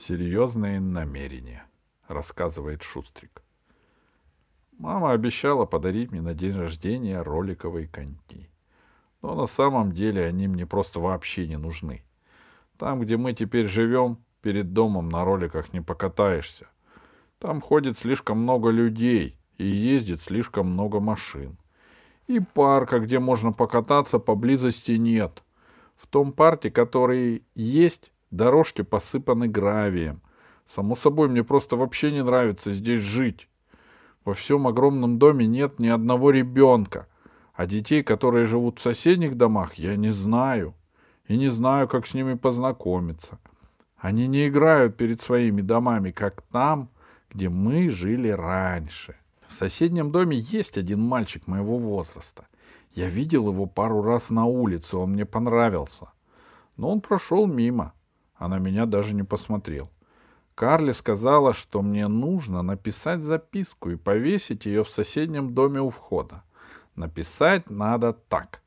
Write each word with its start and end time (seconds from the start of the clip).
Серьезные 0.00 0.80
намерения, 0.80 1.66
рассказывает 2.08 2.82
Шустрик. 2.82 3.42
Мама 4.78 5.12
обещала 5.12 5.66
подарить 5.66 6.10
мне 6.10 6.22
на 6.22 6.32
день 6.32 6.56
рождения 6.56 7.20
роликовые 7.20 7.86
коньки. 7.86 8.48
Но 9.20 9.34
на 9.34 9.44
самом 9.44 9.92
деле 9.92 10.24
они 10.24 10.48
мне 10.48 10.64
просто 10.64 11.00
вообще 11.00 11.46
не 11.46 11.58
нужны. 11.58 12.02
Там, 12.78 13.00
где 13.00 13.18
мы 13.18 13.34
теперь 13.34 13.66
живем, 13.66 14.16
перед 14.40 14.72
домом 14.72 15.10
на 15.10 15.22
роликах 15.22 15.74
не 15.74 15.82
покатаешься. 15.82 16.66
Там 17.38 17.60
ходит 17.60 17.98
слишком 17.98 18.38
много 18.38 18.70
людей 18.70 19.36
и 19.58 19.66
ездит 19.66 20.22
слишком 20.22 20.68
много 20.68 21.00
машин. 21.00 21.58
И 22.26 22.40
парка, 22.40 23.00
где 23.00 23.18
можно 23.18 23.52
покататься, 23.52 24.18
поблизости 24.18 24.92
нет. 24.92 25.42
В 25.98 26.06
том 26.06 26.32
парке, 26.32 26.70
который 26.70 27.44
есть, 27.54 28.10
дорожки 28.30 28.82
посыпаны 28.82 29.48
гравием. 29.48 30.20
Само 30.68 30.96
собой, 30.96 31.28
мне 31.28 31.42
просто 31.42 31.76
вообще 31.76 32.12
не 32.12 32.22
нравится 32.22 32.72
здесь 32.72 33.00
жить. 33.00 33.48
Во 34.24 34.34
всем 34.34 34.66
огромном 34.66 35.18
доме 35.18 35.46
нет 35.46 35.78
ни 35.78 35.88
одного 35.88 36.30
ребенка, 36.30 37.08
а 37.54 37.66
детей, 37.66 38.02
которые 38.02 38.46
живут 38.46 38.78
в 38.78 38.82
соседних 38.82 39.36
домах, 39.36 39.74
я 39.74 39.96
не 39.96 40.10
знаю. 40.10 40.74
И 41.26 41.36
не 41.36 41.48
знаю, 41.48 41.88
как 41.88 42.06
с 42.06 42.14
ними 42.14 42.34
познакомиться. 42.34 43.38
Они 43.96 44.26
не 44.26 44.48
играют 44.48 44.96
перед 44.96 45.20
своими 45.20 45.60
домами, 45.60 46.10
как 46.10 46.42
там, 46.50 46.88
где 47.30 47.48
мы 47.48 47.88
жили 47.88 48.28
раньше. 48.28 49.16
В 49.46 49.52
соседнем 49.52 50.10
доме 50.10 50.38
есть 50.38 50.78
один 50.78 51.00
мальчик 51.00 51.46
моего 51.46 51.78
возраста. 51.78 52.46
Я 52.92 53.08
видел 53.08 53.48
его 53.48 53.66
пару 53.66 54.02
раз 54.02 54.30
на 54.30 54.46
улице, 54.46 54.96
он 54.96 55.12
мне 55.12 55.24
понравился. 55.24 56.10
Но 56.76 56.90
он 56.90 57.00
прошел 57.00 57.46
мимо, 57.46 57.92
а 58.40 58.48
на 58.48 58.58
меня 58.58 58.86
даже 58.86 59.14
не 59.14 59.22
посмотрел. 59.22 59.90
Карли 60.54 60.92
сказала, 60.92 61.52
что 61.52 61.82
мне 61.82 62.08
нужно 62.08 62.62
написать 62.62 63.22
записку 63.22 63.90
и 63.90 63.96
повесить 63.96 64.64
ее 64.64 64.82
в 64.82 64.88
соседнем 64.88 65.54
доме 65.54 65.82
у 65.82 65.90
входа. 65.90 66.42
Написать 66.96 67.68
надо 67.68 68.14
так. 68.14 68.62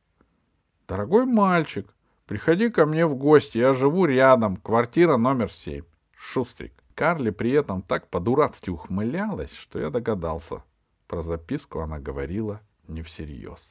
«Дорогой 0.87 1.25
мальчик, 1.25 1.91
приходи 2.27 2.69
ко 2.69 2.85
мне 2.85 3.07
в 3.07 3.15
гости, 3.15 3.57
я 3.57 3.73
живу 3.73 4.05
рядом, 4.05 4.57
квартира 4.57 5.17
номер 5.17 5.51
семь. 5.51 5.85
Шустрик». 6.15 6.73
Карли 6.93 7.31
при 7.31 7.49
этом 7.51 7.81
так 7.81 8.07
по-дурацки 8.09 8.69
ухмылялась, 8.69 9.53
что 9.55 9.79
я 9.79 9.89
догадался. 9.89 10.63
Про 11.07 11.23
записку 11.23 11.79
она 11.79 11.97
говорила 11.97 12.61
не 12.87 13.01
всерьез. 13.01 13.67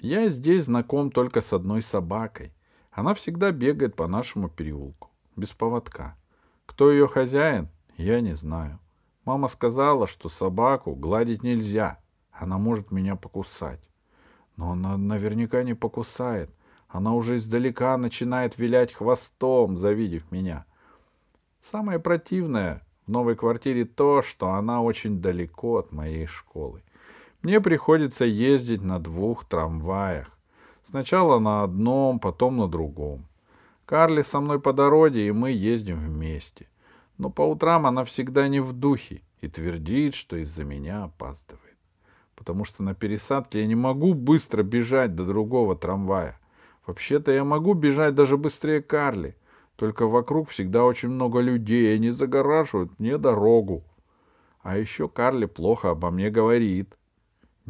Я 0.00 0.30
здесь 0.30 0.64
знаком 0.64 1.10
только 1.10 1.42
с 1.42 1.52
одной 1.52 1.82
собакой. 1.82 2.54
Она 2.90 3.12
всегда 3.12 3.50
бегает 3.50 3.94
по 3.94 4.06
нашему 4.06 4.48
переулку, 4.48 5.11
без 5.36 5.50
поводка. 5.50 6.16
Кто 6.66 6.90
ее 6.90 7.08
хозяин, 7.08 7.68
я 7.96 8.20
не 8.20 8.34
знаю. 8.36 8.78
Мама 9.24 9.48
сказала, 9.48 10.06
что 10.06 10.28
собаку 10.28 10.94
гладить 10.94 11.42
нельзя. 11.42 11.98
Она 12.32 12.58
может 12.58 12.90
меня 12.90 13.16
покусать. 13.16 13.80
Но 14.56 14.72
она 14.72 14.96
наверняка 14.96 15.62
не 15.62 15.74
покусает. 15.74 16.50
Она 16.88 17.14
уже 17.14 17.36
издалека 17.36 17.96
начинает 17.96 18.58
вилять 18.58 18.92
хвостом, 18.92 19.78
завидев 19.78 20.30
меня. 20.30 20.66
Самое 21.62 21.98
противное 21.98 22.82
в 23.06 23.10
новой 23.10 23.36
квартире 23.36 23.84
то, 23.84 24.22
что 24.22 24.50
она 24.50 24.82
очень 24.82 25.20
далеко 25.20 25.78
от 25.78 25.92
моей 25.92 26.26
школы. 26.26 26.82
Мне 27.42 27.60
приходится 27.60 28.24
ездить 28.24 28.82
на 28.82 28.98
двух 28.98 29.44
трамваях. 29.44 30.30
Сначала 30.84 31.38
на 31.38 31.62
одном, 31.62 32.18
потом 32.18 32.56
на 32.56 32.68
другом. 32.68 33.26
Карли 33.86 34.22
со 34.22 34.40
мной 34.40 34.60
по 34.60 34.72
дороге, 34.72 35.26
и 35.26 35.32
мы 35.32 35.50
ездим 35.50 35.98
вместе. 35.98 36.66
Но 37.18 37.30
по 37.30 37.42
утрам 37.42 37.86
она 37.86 38.04
всегда 38.04 38.48
не 38.48 38.60
в 38.60 38.72
духе 38.72 39.22
и 39.40 39.48
твердит, 39.48 40.14
что 40.14 40.36
из-за 40.36 40.64
меня 40.64 41.04
опаздывает. 41.04 41.76
Потому 42.34 42.64
что 42.64 42.82
на 42.82 42.94
пересадке 42.94 43.60
я 43.60 43.66
не 43.66 43.74
могу 43.74 44.14
быстро 44.14 44.62
бежать 44.62 45.14
до 45.14 45.24
другого 45.24 45.76
трамвая. 45.76 46.38
Вообще-то 46.86 47.30
я 47.32 47.44
могу 47.44 47.74
бежать 47.74 48.14
даже 48.14 48.36
быстрее 48.36 48.82
Карли. 48.82 49.36
Только 49.76 50.06
вокруг 50.06 50.48
всегда 50.50 50.84
очень 50.84 51.08
много 51.08 51.40
людей, 51.40 51.92
и 51.92 51.96
они 51.96 52.10
загораживают 52.10 52.98
мне 52.98 53.18
дорогу. 53.18 53.84
А 54.62 54.76
еще 54.78 55.08
Карли 55.08 55.46
плохо 55.46 55.90
обо 55.90 56.10
мне 56.10 56.30
говорит. 56.30 56.96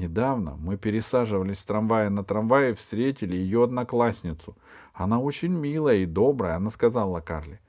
Недавно 0.02 0.56
мы 0.56 0.76
пересаживались 0.76 1.60
с 1.60 1.62
трамвая 1.62 2.10
на 2.10 2.24
трамвай 2.24 2.72
и 2.72 2.74
встретили 2.74 3.36
ее 3.36 3.62
одноклассницу. 3.62 4.56
Она 4.94 5.20
очень 5.20 5.52
милая 5.52 5.98
и 5.98 6.06
добрая, 6.06 6.56
она 6.56 6.70
сказала 6.70 7.20
Карли. 7.20 7.60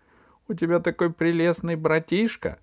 «У 0.47 0.55
тебя 0.55 0.79
такой 0.79 1.13
прелестный 1.13 1.75
братишка». 1.75 2.57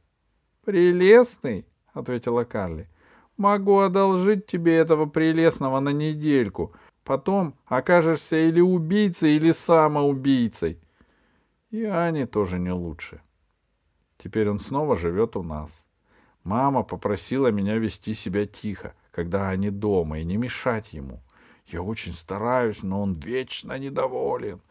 «Прелестный?»— 0.64 1.66
ответила 1.92 2.42
Карли. 2.42 2.88
«Могу 3.36 3.78
одолжить 3.78 4.48
тебе 4.48 4.74
этого 4.74 5.06
прелестного 5.06 5.78
на 5.78 5.90
недельку. 5.90 6.72
Потом 7.04 7.54
окажешься 7.66 8.38
или 8.38 8.60
убийцей, 8.60 9.36
или 9.36 9.52
самоубийцей». 9.52 10.80
И 11.70 11.84
Ани 11.84 12.26
тоже 12.26 12.58
не 12.58 12.72
лучше. 12.72 13.20
Теперь 14.18 14.50
он 14.50 14.58
снова 14.58 14.96
живет 14.96 15.36
у 15.36 15.44
нас. 15.44 15.70
Мама 16.42 16.82
попросила 16.82 17.52
меня 17.52 17.76
вести 17.76 18.14
себя 18.14 18.46
тихо, 18.46 18.94
когда 19.20 19.50
они 19.50 19.68
дома, 19.68 20.20
и 20.20 20.24
не 20.24 20.38
мешать 20.38 20.94
ему. 20.94 21.20
Я 21.66 21.82
очень 21.82 22.14
стараюсь, 22.14 22.82
но 22.82 23.02
он 23.02 23.20
вечно 23.20 23.78
недоволен. 23.78 24.62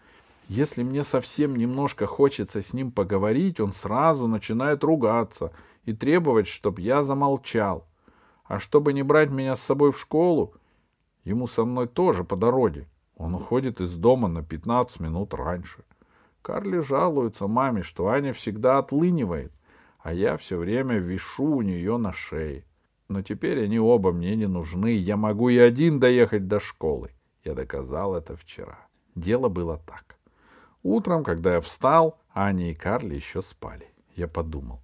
Если 0.48 0.82
мне 0.82 1.04
совсем 1.04 1.56
немножко 1.56 2.08
хочется 2.08 2.64
с 2.64 2.74
ним 2.74 2.92
поговорить, 2.92 3.60
он 3.60 3.74
сразу 3.74 4.26
начинает 4.26 4.84
ругаться 4.84 5.52
и 5.86 5.94
требовать, 5.94 6.48
чтобы 6.48 6.82
я 6.82 7.04
замолчал. 7.04 7.86
А 8.44 8.58
чтобы 8.58 8.92
не 8.92 9.04
брать 9.04 9.30
меня 9.30 9.56
с 9.56 9.62
собой 9.62 9.92
в 9.92 10.00
школу, 10.00 10.56
ему 11.26 11.48
со 11.48 11.64
мной 11.64 11.88
тоже 11.88 12.24
по 12.24 12.36
дороге. 12.36 12.88
Он 13.18 13.36
уходит 13.36 13.80
из 13.80 13.94
дома 13.94 14.28
на 14.30 14.42
15 14.42 15.00
минут 15.00 15.36
раньше. 15.36 15.84
Карли 16.42 16.80
жалуется 16.80 17.46
маме, 17.46 17.84
что 17.84 18.08
Аня 18.08 18.34
всегда 18.34 18.80
отлынивает, 18.80 19.52
а 20.00 20.12
я 20.12 20.38
все 20.38 20.58
время 20.58 20.98
вишу 20.98 21.58
у 21.58 21.62
нее 21.62 21.98
на 21.98 22.14
шее. 22.14 22.64
Но 23.10 23.24
теперь 23.24 23.64
они 23.64 23.80
оба 23.80 24.12
мне 24.12 24.36
не 24.36 24.48
нужны, 24.48 24.96
я 24.96 25.18
могу 25.18 25.50
и 25.50 25.58
один 25.58 26.00
доехать 26.00 26.48
до 26.48 26.60
школы. 26.60 27.10
Я 27.44 27.56
доказал 27.56 28.16
это 28.16 28.36
вчера. 28.38 28.88
Дело 29.16 29.50
было 29.50 29.78
так. 29.78 30.18
Утром, 30.84 31.24
когда 31.24 31.56
я 31.56 31.62
встал, 31.62 32.20
Аня 32.34 32.72
и 32.72 32.76
Карли 32.76 33.16
еще 33.16 33.42
спали. 33.42 33.88
Я 34.16 34.28
подумал, 34.28 34.80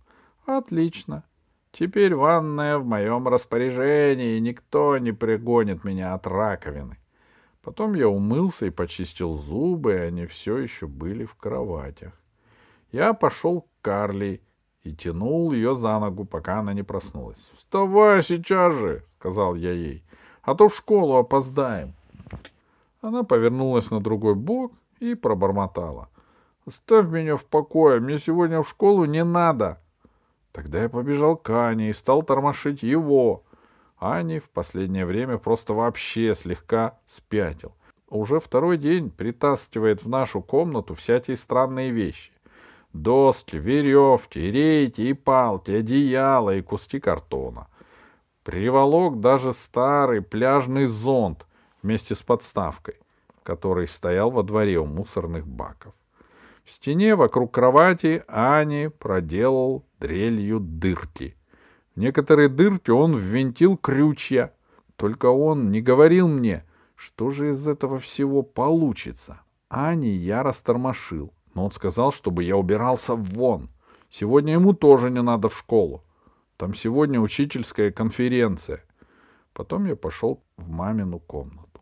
отлично, 0.45 1.23
теперь 1.71 2.15
ванная 2.15 2.79
в 2.79 2.85
моем 2.85 3.27
распоряжении, 3.27 4.37
и 4.37 4.41
никто 4.41 4.97
не 4.97 5.11
пригонит 5.11 5.83
меня 5.83 6.15
от 6.15 6.25
раковины. 6.25 6.97
Потом 7.61 7.93
я 7.93 8.09
умылся 8.09 8.65
и 8.65 8.71
почистил 8.71 9.37
зубы, 9.37 9.93
и 9.93 9.97
они 9.97 10.25
все 10.25 10.57
еще 10.57 10.87
были 10.87 11.25
в 11.25 11.35
кроватях. 11.35 12.13
Я 12.91 13.13
пошел 13.13 13.61
к 13.61 13.67
Карли 13.81 14.41
и 14.85 14.93
тянул 14.93 15.51
ее 15.51 15.75
за 15.75 15.99
ногу, 15.99 16.25
пока 16.25 16.59
она 16.59 16.73
не 16.73 16.83
проснулась. 16.83 17.39
«Вставай 17.57 18.21
сейчас 18.21 18.75
же!»— 18.75 19.03
сказал 19.19 19.55
я 19.55 19.71
ей. 19.71 20.03
«А 20.43 20.53
то 20.53 20.69
в 20.69 20.75
школу 20.75 21.15
опоздаем». 21.15 21.93
Она 23.01 23.23
повернулась 23.23 23.89
на 23.89 23.99
другой 23.99 24.35
бок 24.35 24.71
и 24.99 25.15
пробормотала. 25.15 26.07
«Оставь 26.67 27.07
меня 27.07 27.35
в 27.35 27.45
покое, 27.45 27.99
мне 27.99 28.19
сегодня 28.19 28.61
в 28.61 28.69
школу 28.69 29.05
не 29.05 29.23
надо». 29.23 29.79
Тогда 30.51 30.83
я 30.83 30.89
побежал 30.89 31.35
к 31.35 31.49
Ане 31.49 31.89
и 31.89 31.93
стал 31.93 32.21
тормошить 32.21 32.83
его. 32.83 33.43
Ани 33.97 34.39
в 34.39 34.49
последнее 34.49 35.05
время 35.05 35.37
просто 35.37 35.73
вообще 35.73 36.35
слегка 36.35 36.97
спятил. 37.07 37.73
Уже 38.07 38.39
второй 38.39 38.77
день 38.77 39.09
притаскивает 39.09 40.03
в 40.03 40.09
нашу 40.09 40.41
комнату 40.41 40.93
всякие 40.93 41.37
странные 41.37 41.89
вещи. 41.89 42.34
Доски, 42.95 43.57
веревки, 43.57 44.39
рейки 44.39 45.01
и 45.01 45.13
палки, 45.13 45.69
одеяла 45.71 46.55
и 46.55 46.61
куски 46.61 47.01
картона. 47.01 47.67
Приволок 48.43 49.19
даже 49.19 49.51
старый 49.51 50.21
пляжный 50.21 50.85
зонт 50.85 51.45
вместе 51.83 52.15
с 52.15 52.19
подставкой, 52.19 52.95
который 53.43 53.89
стоял 53.89 54.31
во 54.31 54.43
дворе 54.43 54.79
у 54.79 54.85
мусорных 54.85 55.45
баков. 55.45 55.93
В 56.63 56.71
стене 56.71 57.15
вокруг 57.15 57.53
кровати 57.53 58.23
Ани 58.29 58.87
проделал 58.87 59.83
дрелью 59.99 60.61
дырки. 60.61 61.35
В 61.95 61.99
некоторые 61.99 62.47
дырки 62.47 62.91
он 62.91 63.17
ввинтил 63.17 63.75
крючья. 63.75 64.53
Только 64.95 65.25
он 65.25 65.69
не 65.69 65.81
говорил 65.81 66.29
мне, 66.29 66.63
что 66.95 67.29
же 67.29 67.51
из 67.51 67.67
этого 67.67 67.99
всего 67.99 68.41
получится. 68.41 69.41
Ани 69.67 70.11
я 70.11 70.43
растормошил 70.43 71.33
но 71.55 71.65
он 71.65 71.71
сказал, 71.71 72.11
чтобы 72.11 72.43
я 72.43 72.57
убирался 72.57 73.15
вон. 73.15 73.69
Сегодня 74.11 74.53
ему 74.53 74.73
тоже 74.73 75.09
не 75.09 75.21
надо 75.21 75.49
в 75.49 75.57
школу. 75.57 76.03
Там 76.57 76.75
сегодня 76.75 77.19
учительская 77.19 77.91
конференция. 77.91 78.83
Потом 79.53 79.85
я 79.85 79.95
пошел 79.95 80.43
в 80.57 80.69
мамину 80.69 81.19
комнату. 81.19 81.81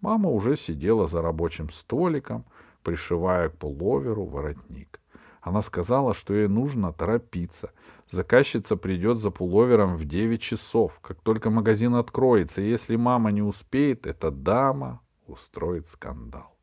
Мама 0.00 0.30
уже 0.30 0.56
сидела 0.56 1.08
за 1.08 1.22
рабочим 1.22 1.70
столиком, 1.70 2.44
пришивая 2.82 3.48
к 3.48 3.56
пуловеру 3.56 4.24
воротник. 4.26 5.00
Она 5.40 5.62
сказала, 5.62 6.12
что 6.12 6.34
ей 6.34 6.48
нужно 6.48 6.92
торопиться. 6.92 7.70
Заказчица 8.10 8.76
придет 8.76 9.18
за 9.18 9.30
пуловером 9.30 9.96
в 9.96 10.04
9 10.04 10.40
часов, 10.42 10.98
как 11.00 11.20
только 11.20 11.50
магазин 11.50 11.94
откроется. 11.94 12.60
Если 12.60 12.96
мама 12.96 13.32
не 13.32 13.42
успеет, 13.42 14.06
эта 14.06 14.30
дама 14.30 15.00
устроит 15.26 15.88
скандал. 15.88 16.55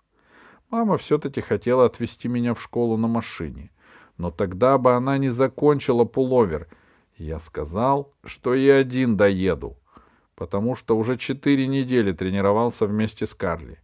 Мама 0.73 0.97
все-таки 0.97 1.39
хотела 1.39 1.85
отвезти 1.85 2.27
меня 2.27 2.55
в 2.55 2.61
школу 2.61 2.97
на 2.97 3.07
машине. 3.07 3.69
Но 4.17 4.31
тогда 4.31 4.79
бы 4.79 4.95
она 4.95 5.19
не 5.19 5.29
закончила 5.29 6.03
пуловер. 6.03 6.67
Я 7.15 7.37
сказал, 7.37 8.11
что 8.23 8.55
и 8.55 8.67
один 8.67 9.15
доеду, 9.15 9.77
потому 10.33 10.73
что 10.73 10.97
уже 10.97 11.19
четыре 11.19 11.67
недели 11.67 12.11
тренировался 12.11 12.87
вместе 12.87 13.27
с 13.27 13.35
Карли. 13.35 13.81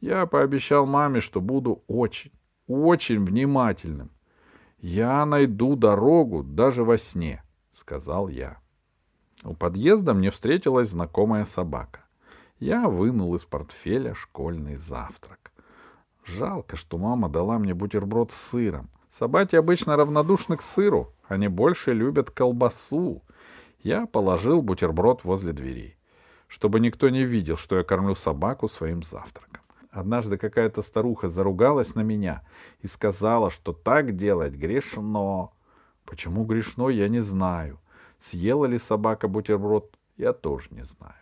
Я 0.00 0.24
пообещал 0.24 0.86
маме, 0.86 1.20
что 1.20 1.42
буду 1.42 1.82
очень, 1.88 2.32
очень 2.66 3.22
внимательным. 3.22 4.10
Я 4.78 5.26
найду 5.26 5.76
дорогу 5.76 6.42
даже 6.42 6.84
во 6.84 6.96
сне, 6.96 7.44
сказал 7.78 8.28
я. 8.28 8.56
У 9.44 9.52
подъезда 9.52 10.14
мне 10.14 10.30
встретилась 10.30 10.88
знакомая 10.88 11.44
собака. 11.44 12.00
Я 12.58 12.88
вынул 12.88 13.34
из 13.34 13.44
портфеля 13.44 14.14
школьный 14.14 14.78
завтрак. 14.78 15.39
Жалко, 16.24 16.76
что 16.76 16.98
мама 16.98 17.28
дала 17.28 17.58
мне 17.58 17.74
бутерброд 17.74 18.32
с 18.32 18.36
сыром. 18.36 18.88
Собаки 19.10 19.56
обычно 19.56 19.96
равнодушны 19.96 20.56
к 20.56 20.62
сыру, 20.62 21.12
они 21.26 21.48
больше 21.48 21.92
любят 21.92 22.30
колбасу. 22.30 23.22
Я 23.82 24.06
положил 24.06 24.62
бутерброд 24.62 25.24
возле 25.24 25.52
дверей, 25.52 25.96
чтобы 26.46 26.80
никто 26.80 27.08
не 27.08 27.24
видел, 27.24 27.56
что 27.56 27.76
я 27.76 27.82
кормлю 27.82 28.14
собаку 28.14 28.68
своим 28.68 29.02
завтраком. 29.02 29.62
Однажды 29.90 30.36
какая-то 30.36 30.82
старуха 30.82 31.28
заругалась 31.28 31.94
на 31.94 32.00
меня 32.00 32.42
и 32.80 32.86
сказала, 32.86 33.50
что 33.50 33.72
так 33.72 34.14
делать 34.14 34.54
грешно. 34.54 35.50
Почему 36.04 36.44
грешно, 36.44 36.88
я 36.88 37.08
не 37.08 37.20
знаю. 37.20 37.80
Съела 38.20 38.66
ли 38.66 38.78
собака 38.78 39.26
бутерброд, 39.26 39.96
я 40.16 40.32
тоже 40.32 40.68
не 40.70 40.84
знаю. 40.84 41.14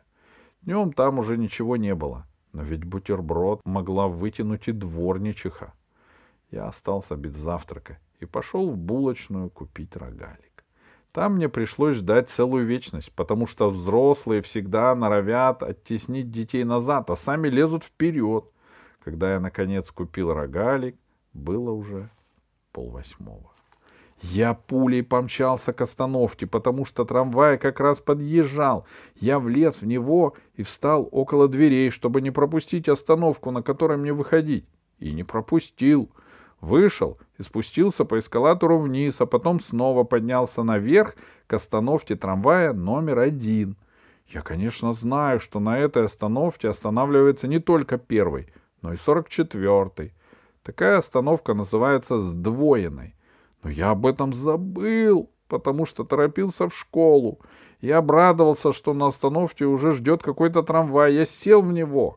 Днем 0.62 0.92
там 0.92 1.18
уже 1.18 1.38
ничего 1.38 1.76
не 1.76 1.94
было. 1.94 2.26
Но 2.58 2.64
ведь 2.64 2.82
бутерброд 2.82 3.60
могла 3.64 4.08
вытянуть 4.08 4.66
и 4.66 4.72
дворничиха. 4.72 5.72
Я 6.50 6.66
остался 6.66 7.14
без 7.14 7.36
завтрака 7.36 8.00
и 8.18 8.26
пошел 8.26 8.68
в 8.68 8.76
булочную 8.76 9.48
купить 9.48 9.94
рогалик. 9.94 10.64
Там 11.12 11.36
мне 11.36 11.48
пришлось 11.48 11.96
ждать 11.96 12.30
целую 12.30 12.66
вечность, 12.66 13.12
потому 13.12 13.46
что 13.46 13.70
взрослые 13.70 14.42
всегда 14.42 14.92
норовят 14.96 15.62
оттеснить 15.62 16.32
детей 16.32 16.64
назад, 16.64 17.10
а 17.10 17.16
сами 17.16 17.48
лезут 17.48 17.84
вперед— 17.84 18.44
когда 19.08 19.32
я, 19.32 19.40
наконец, 19.40 19.90
купил 19.90 20.34
рогалик, 20.34 20.96
было 21.32 21.70
уже 21.70 22.10
полвосьмого. 22.72 23.52
Я 24.20 24.54
пулей 24.54 25.02
помчался 25.02 25.72
к 25.72 25.80
остановке, 25.80 26.46
потому 26.46 26.84
что 26.84 27.04
трамвай 27.04 27.56
как 27.56 27.78
раз 27.78 28.00
подъезжал. 28.00 28.84
Я 29.14 29.38
влез 29.38 29.80
в 29.80 29.86
него 29.86 30.34
и 30.54 30.62
встал 30.62 31.08
около 31.12 31.48
дверей, 31.48 31.90
чтобы 31.90 32.20
не 32.20 32.30
пропустить 32.30 32.88
остановку, 32.88 33.50
на 33.52 33.62
которой 33.62 33.96
мне 33.96 34.12
выходить. 34.12 34.64
И 34.98 35.12
не 35.12 35.22
пропустил. 35.22 36.10
Вышел 36.60 37.18
и 37.38 37.44
спустился 37.44 38.04
по 38.04 38.18
эскалатору 38.18 38.78
вниз, 38.78 39.16
а 39.20 39.26
потом 39.26 39.60
снова 39.60 40.02
поднялся 40.02 40.64
наверх 40.64 41.14
к 41.46 41.54
остановке 41.54 42.16
трамвая 42.16 42.72
номер 42.72 43.20
один. 43.20 43.76
Я, 44.26 44.42
конечно, 44.42 44.92
знаю, 44.92 45.38
что 45.38 45.60
на 45.60 45.78
этой 45.78 46.04
остановке 46.04 46.68
останавливается 46.68 47.46
не 47.46 47.60
только 47.60 47.96
первый, 47.96 48.48
но 48.82 48.92
и 48.92 48.96
44-й. 48.96 50.12
Такая 50.64 50.98
остановка 50.98 51.54
называется 51.54 52.18
сдвоенной. 52.18 53.14
Но 53.62 53.70
я 53.70 53.90
об 53.90 54.06
этом 54.06 54.32
забыл, 54.32 55.30
потому 55.48 55.86
что 55.86 56.04
торопился 56.04 56.68
в 56.68 56.76
школу. 56.76 57.40
Я 57.80 57.98
обрадовался, 57.98 58.72
что 58.72 58.94
на 58.94 59.06
остановке 59.06 59.64
уже 59.64 59.92
ждет 59.92 60.22
какой-то 60.22 60.62
трамвай. 60.62 61.14
Я 61.14 61.24
сел 61.24 61.62
в 61.62 61.72
него. 61.72 62.16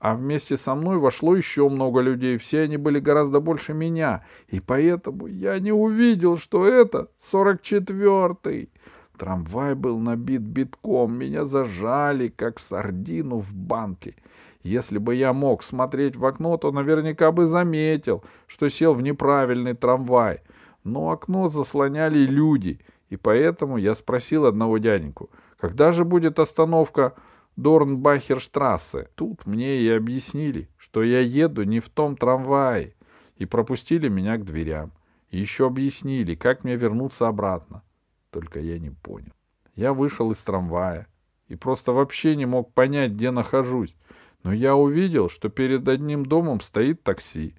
А 0.00 0.14
вместе 0.14 0.56
со 0.56 0.74
мной 0.74 0.98
вошло 0.98 1.34
еще 1.34 1.68
много 1.68 2.00
людей. 2.00 2.36
Все 2.38 2.62
они 2.62 2.76
были 2.76 3.00
гораздо 3.00 3.40
больше 3.40 3.74
меня. 3.74 4.24
И 4.48 4.60
поэтому 4.60 5.26
я 5.26 5.58
не 5.58 5.72
увидел, 5.72 6.36
что 6.36 6.66
это 6.66 7.08
44-й. 7.32 8.70
Трамвай 9.18 9.74
был 9.74 9.98
набит 9.98 10.42
битком. 10.42 11.18
Меня 11.18 11.44
зажали, 11.44 12.28
как 12.28 12.60
сардину 12.60 13.38
в 13.38 13.52
банке. 13.52 14.14
Если 14.62 14.98
бы 14.98 15.14
я 15.14 15.32
мог 15.32 15.62
смотреть 15.62 16.14
в 16.16 16.24
окно, 16.24 16.56
то 16.56 16.70
наверняка 16.70 17.32
бы 17.32 17.46
заметил, 17.46 18.22
что 18.46 18.68
сел 18.68 18.94
в 18.94 19.02
неправильный 19.02 19.74
трамвай. 19.74 20.40
Но 20.84 21.10
окно 21.10 21.48
заслоняли 21.48 22.20
люди, 22.20 22.80
и 23.08 23.16
поэтому 23.16 23.78
я 23.78 23.94
спросил 23.94 24.46
одного 24.46 24.78
дяденьку, 24.78 25.30
когда 25.58 25.92
же 25.92 26.04
будет 26.04 26.38
остановка 26.38 27.14
Дорнбахерштрассе? 27.56 29.08
Тут 29.16 29.46
мне 29.46 29.80
и 29.80 29.88
объяснили, 29.88 30.68
что 30.76 31.02
я 31.02 31.20
еду 31.20 31.64
не 31.64 31.80
в 31.80 31.88
том 31.88 32.16
трамвае, 32.16 32.94
и 33.36 33.46
пропустили 33.46 34.08
меня 34.08 34.36
к 34.36 34.44
дверям. 34.44 34.92
И 35.30 35.38
еще 35.38 35.66
объяснили, 35.66 36.34
как 36.34 36.64
мне 36.64 36.76
вернуться 36.76 37.28
обратно. 37.28 37.82
Только 38.30 38.60
я 38.60 38.78
не 38.78 38.90
понял. 38.90 39.32
Я 39.74 39.92
вышел 39.92 40.30
из 40.30 40.38
трамвая 40.38 41.06
и 41.48 41.54
просто 41.54 41.92
вообще 41.92 42.36
не 42.36 42.46
мог 42.46 42.72
понять, 42.72 43.12
где 43.12 43.30
нахожусь. 43.30 43.96
Но 44.42 44.52
я 44.52 44.76
увидел, 44.76 45.28
что 45.28 45.48
перед 45.48 45.86
одним 45.88 46.24
домом 46.24 46.60
стоит 46.60 47.02
такси. 47.02 47.54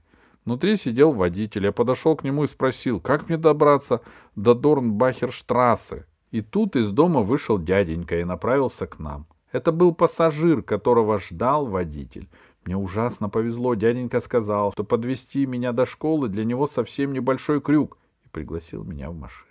Внутри 0.45 0.77
сидел 0.77 1.11
водитель. 1.11 1.65
Я 1.65 1.71
подошел 1.71 2.15
к 2.15 2.23
нему 2.23 2.43
и 2.43 2.47
спросил, 2.47 2.99
как 2.99 3.27
мне 3.27 3.37
добраться 3.37 4.01
до 4.35 4.53
Дорнбахерштрассе. 4.53 6.05
И 6.31 6.41
тут 6.41 6.75
из 6.75 6.91
дома 6.91 7.21
вышел 7.21 7.57
дяденька 7.57 8.19
и 8.19 8.23
направился 8.23 8.87
к 8.87 8.99
нам. 8.99 9.27
Это 9.51 9.71
был 9.71 9.93
пассажир, 9.95 10.61
которого 10.61 11.19
ждал 11.19 11.65
водитель. 11.65 12.29
Мне 12.65 12.77
ужасно 12.77 13.29
повезло. 13.29 13.73
Дяденька 13.73 14.19
сказал, 14.19 14.71
что 14.73 14.83
подвести 14.83 15.45
меня 15.45 15.71
до 15.71 15.85
школы 15.85 16.29
для 16.29 16.45
него 16.45 16.67
совсем 16.67 17.13
небольшой 17.13 17.61
крюк, 17.61 17.97
и 18.25 18.29
пригласил 18.29 18.83
меня 18.83 19.09
в 19.09 19.15
машину. 19.15 19.49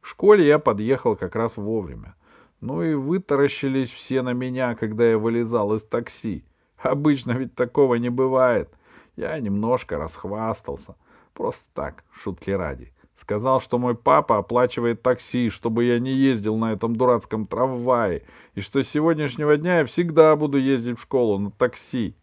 К 0.00 0.06
школе 0.06 0.46
я 0.46 0.58
подъехал 0.58 1.14
как 1.14 1.36
раз 1.36 1.56
вовремя. 1.56 2.16
Ну 2.60 2.82
и 2.82 2.94
вытаращились 2.94 3.90
все 3.90 4.22
на 4.22 4.32
меня, 4.32 4.74
когда 4.74 5.08
я 5.08 5.18
вылезал 5.18 5.74
из 5.74 5.82
такси. 5.82 6.44
Обычно 6.78 7.32
ведь 7.32 7.54
такого 7.54 7.94
не 7.94 8.08
бывает. 8.08 8.70
Я 9.16 9.38
немножко 9.38 9.98
расхвастался. 9.98 10.96
Просто 11.34 11.64
так, 11.74 12.04
шутки 12.12 12.50
ради. 12.50 12.92
Сказал, 13.20 13.60
что 13.60 13.78
мой 13.78 13.94
папа 13.94 14.38
оплачивает 14.38 15.02
такси, 15.02 15.48
чтобы 15.48 15.84
я 15.84 16.00
не 16.00 16.12
ездил 16.12 16.56
на 16.56 16.72
этом 16.72 16.96
дурацком 16.96 17.46
трамвае, 17.46 18.24
и 18.54 18.60
что 18.60 18.82
с 18.82 18.88
сегодняшнего 18.88 19.56
дня 19.56 19.78
я 19.78 19.84
всегда 19.84 20.34
буду 20.34 20.58
ездить 20.58 20.98
в 20.98 21.02
школу 21.02 21.38
на 21.38 21.50
такси. 21.52 22.16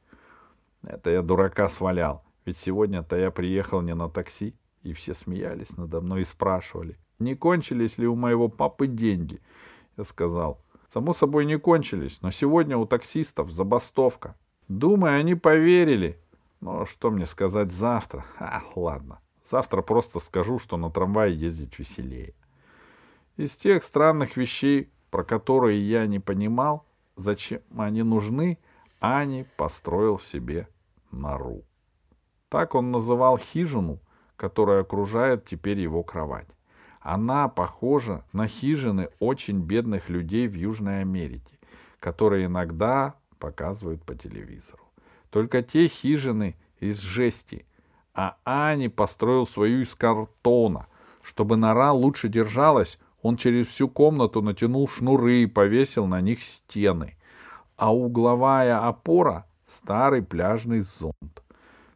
Это 0.84 1.10
я 1.10 1.22
дурака 1.22 1.70
свалял, 1.70 2.24
ведь 2.46 2.58
сегодня-то 2.58 3.16
я 3.16 3.32
приехал 3.32 3.82
не 3.82 3.96
на 3.96 4.10
такси, 4.10 4.56
и 4.84 4.92
все 4.94 5.13
смеялись 5.13 5.78
надо 5.78 6.02
мной 6.02 6.24
и 6.24 6.25
спрашивали, 6.25 6.98
не 7.18 7.36
кончились 7.36 7.98
ли 7.98 8.08
у 8.08 8.16
моего 8.16 8.50
папы 8.50 8.88
деньги— 8.88 9.42
я 10.00 10.06
сказал. 10.06 10.62
Само 10.94 11.13
собой 11.13 11.46
не 11.46 11.60
кончились, 11.60 12.20
но 12.22 12.32
сегодня 12.32 12.78
у 12.78 12.86
таксистов 12.86 13.52
забастовка. 13.52 14.36
Думаю, 14.70 15.20
они 15.20 15.36
поверили. 15.36 16.18
Но 16.62 16.86
что 16.86 17.12
мне 17.12 17.25
сказать 17.25 17.72
завтра? 17.72 18.25
А, 18.39 18.62
ладно. 18.75 19.20
Завтра 19.50 19.82
просто 19.82 20.20
скажу, 20.20 20.60
что 20.60 20.78
на 20.78 20.92
трамвае 20.92 21.36
ездить 21.36 21.80
веселее. 21.80 22.36
Из 23.38 23.51
тех 23.51 23.84
странных 23.84 24.38
вещей, 24.38 24.92
про 25.10 25.24
которые 25.24 25.82
я 25.82 26.06
не 26.06 26.20
понимал, 26.20 26.86
зачем 27.16 27.62
они 27.78 28.04
нужны, 28.04 28.60
Ани 29.00 29.46
построил 29.56 30.20
себе 30.20 30.68
нору. 31.10 31.63
Так 32.50 32.75
он 32.75 32.92
называл 32.92 33.38
хижину, 33.38 34.00
которая 34.36 34.82
окружает 34.82 35.46
теперь 35.46 35.80
его 35.80 36.04
кровать. 36.04 36.48
Она 37.00 37.48
похожа 37.48 38.25
на 38.34 38.48
хижины 38.48 39.10
очень 39.20 39.62
бедных 39.62 40.10
людей 40.10 40.48
в 40.48 40.54
Южной 40.54 41.01
Америке, 41.01 41.58
которые 42.00 42.46
иногда 42.48 43.16
показывают 43.39 44.04
по 44.04 44.16
телевизору. 44.16 44.84
Только 45.30 45.62
те 45.62 45.88
хижины 45.88 46.56
из 46.80 47.00
жести, 47.00 47.66
а 48.14 48.38
Ани 48.44 48.90
построил 48.90 49.46
свою 49.48 49.82
из 49.82 49.94
картона. 49.96 50.88
Чтобы 51.22 51.58
нора 51.58 51.92
лучше 51.94 52.28
держалась, 52.28 52.98
он 53.22 53.38
через 53.38 53.68
всю 53.68 53.88
комнату 53.88 54.42
натянул 54.42 54.88
шнуры 54.88 55.44
и 55.44 55.46
повесил 55.46 56.08
на 56.08 56.22
них 56.22 56.42
стены. 56.42 57.16
А 57.76 57.94
угловая 57.94 58.88
опора— 58.88 59.46
старый 59.68 60.24
пляжный 60.24 60.82
зонт. 60.82 61.44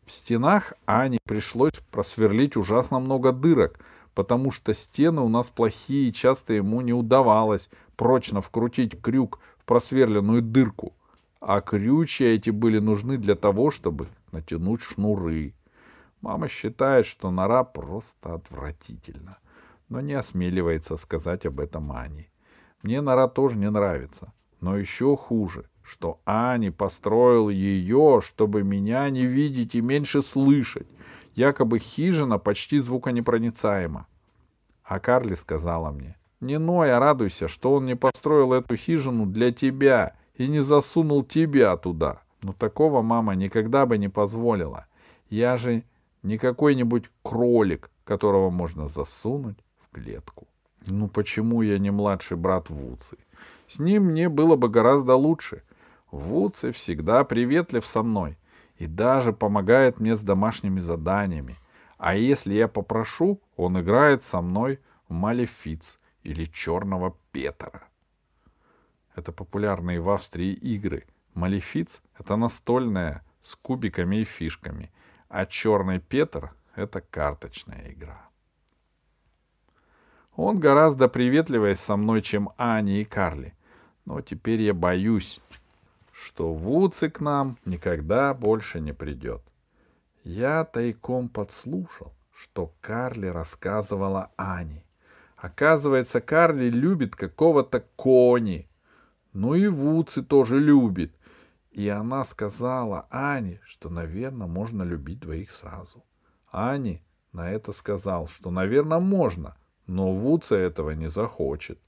В 0.06 0.12
стенах 0.12 0.74
Ани 0.86 1.20
пришлось 1.26 1.74
просверлить 1.92 2.58
ужасно 2.58 3.00
много 3.00 3.32
дырок— 3.32 3.80
потому 4.14 4.52
что 4.52 4.74
стены 4.74 5.22
у 5.22 5.30
нас 5.30 5.50
плохие, 5.50 6.10
и 6.10 6.14
часто 6.14 6.54
ему 6.54 6.82
не 6.82 6.94
удавалось 6.94 7.70
прочно 7.96 8.42
вкрутить 8.42 9.02
крюк 9.02 9.40
в 9.58 9.66
просверленную 9.66 10.42
дырку. 10.42 10.94
А 11.46 11.60
крючья 11.60 12.28
эти 12.28 12.52
были 12.52 12.80
нужны 12.80 13.18
для 13.18 13.36
того, 13.36 13.70
чтобы 13.70 14.08
натянуть 14.32 14.82
шнуры. 14.82 15.54
Мама 16.22 16.48
считает, 16.48 17.06
что 17.06 17.32
нора 17.32 17.66
просто 17.66 18.36
отвратительна, 18.36 19.40
но 19.90 20.00
не 20.00 20.14
осмеливается 20.14 20.96
сказать 20.96 21.46
об 21.46 21.60
этом 21.60 21.92
Ане. 21.92 22.30
Мне 22.82 23.02
нора 23.02 23.28
тоже 23.28 23.58
не 23.58 23.70
нравится, 23.70 24.32
но 24.62 24.78
еще 24.78 25.18
хуже, 25.18 25.66
что 25.82 26.22
Ани 26.24 26.70
построил 26.70 27.50
ее, 27.50 28.22
чтобы 28.24 28.64
меня 28.64 29.10
не 29.10 29.26
видеть 29.26 29.76
и 29.76 29.82
меньше 29.82 30.24
слышать. 30.24 30.88
Якобы 31.36 31.80
хижина 31.80 32.40
почти 32.40 32.80
звуконепроницаема. 32.80 34.08
А 34.86 35.00
Карли 35.02 35.36
сказала 35.36 35.92
мне, 35.92 36.16
не 36.40 36.58
ной, 36.58 36.94
а 36.94 37.00
радуйся, 37.00 37.50
что 37.50 37.74
он 37.74 37.86
не 37.86 37.98
построил 37.98 38.54
эту 38.54 38.78
хижину 38.78 39.26
для 39.26 39.52
тебя 39.52 40.16
и 40.36 40.48
не 40.48 40.62
засунул 40.62 41.24
тебя 41.24 41.76
туда. 41.78 42.22
Но 42.42 42.54
такого 42.54 43.02
мама 43.02 43.36
никогда 43.36 43.86
бы 43.86 43.98
не 43.98 44.10
позволила. 44.10 44.88
Я 45.30 45.58
же 45.58 45.84
не 46.24 46.38
какой-нибудь 46.38 47.10
кролик, 47.22 47.90
которого 48.04 48.50
можно 48.50 48.88
засунуть 48.88 49.58
в 49.80 49.96
клетку. 49.96 50.48
Ну 50.88 51.08
почему 51.08 51.62
я 51.62 51.80
не 51.80 51.92
младший 51.92 52.38
брат 52.38 52.70
Вуцы? 52.70 53.18
С 53.68 53.80
ним 53.80 54.06
мне 54.06 54.30
было 54.30 54.56
бы 54.56 54.70
гораздо 54.70 55.16
лучше. 55.16 55.64
Вуцы 56.12 56.72
всегда 56.72 57.24
приветлив 57.24 57.86
со 57.86 58.04
мной 58.04 58.38
и 58.78 58.88
даже 58.88 59.34
помогает 59.34 60.00
мне 60.00 60.16
с 60.16 60.22
домашними 60.22 60.80
заданиями. 60.80 61.58
А 61.98 62.16
если 62.16 62.54
я 62.54 62.68
попрошу, 62.68 63.40
он 63.56 63.80
играет 63.80 64.24
со 64.24 64.42
мной 64.42 64.80
в 65.08 65.14
Малефиц 65.14 66.00
или 66.24 66.46
Черного 66.46 67.16
Петера. 67.32 67.84
Это 69.16 69.32
популярные 69.32 70.00
в 70.00 70.10
Австрии 70.10 70.54
игры. 70.54 71.06
Малефиц— 71.34 72.02
это 72.20 72.36
настольная 72.36 73.24
с 73.42 73.56
кубиками 73.56 74.18
и 74.18 74.24
фишками— 74.24 74.92
а 75.34 75.48
черный 75.48 76.00
Петр— 76.00 76.54
это 76.76 77.02
карточная 77.02 77.92
игра. 77.92 78.30
Он 80.36 80.60
гораздо 80.60 81.08
приветливее 81.08 81.76
со 81.76 81.96
мной, 81.96 82.22
чем 82.22 82.52
Ани 82.56 83.02
и 83.02 83.04
Карли. 83.04 83.56
Но 84.06 84.22
теперь 84.22 84.62
я 84.62 84.76
боюсь, 84.76 85.42
что 86.12 86.54
Вуци 86.54 87.10
к 87.10 87.20
нам 87.20 87.58
никогда 87.66 88.36
больше 88.36 88.80
не 88.80 88.94
придет. 88.94 89.42
Я 90.24 90.66
тайком 90.66 91.30
подслушал, 91.30 92.14
что 92.32 92.72
Карли 92.80 93.26
рассказывала 93.26 94.32
Ане. 94.38 94.86
Оказывается, 95.36 96.22
Карли 96.22 96.70
любит 96.70 97.16
какого-то 97.16 97.80
кони. 97.96 98.70
Ну 99.34 99.56
и 99.56 99.68
Вуци 99.68 100.24
тоже 100.24 100.60
любит. 100.60 101.14
И 101.72 101.90
она 101.90 102.24
сказала 102.24 103.08
Ане, 103.10 103.60
что, 103.66 103.90
наверное, 103.90 104.48
можно 104.48 104.84
любить 104.84 105.20
двоих 105.20 105.52
сразу. 105.52 106.04
Ани 106.52 107.02
на 107.32 107.52
это 107.52 107.74
сказал, 107.74 108.28
что, 108.28 108.52
наверное, 108.52 109.00
можно, 109.00 109.58
но 109.88 110.14
Вуца 110.14 110.56
этого 110.56 110.92
не 110.92 111.10
захочет. 111.10 111.80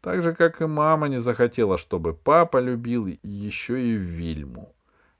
Так 0.00 0.22
же, 0.22 0.34
как 0.34 0.60
и 0.60 0.66
мама 0.66 1.08
не 1.08 1.20
захотела, 1.20 1.78
чтобы 1.78 2.12
папа 2.12 2.58
любил 2.58 3.06
еще 3.22 3.80
и 3.80 3.92
Вильму. 3.92 4.74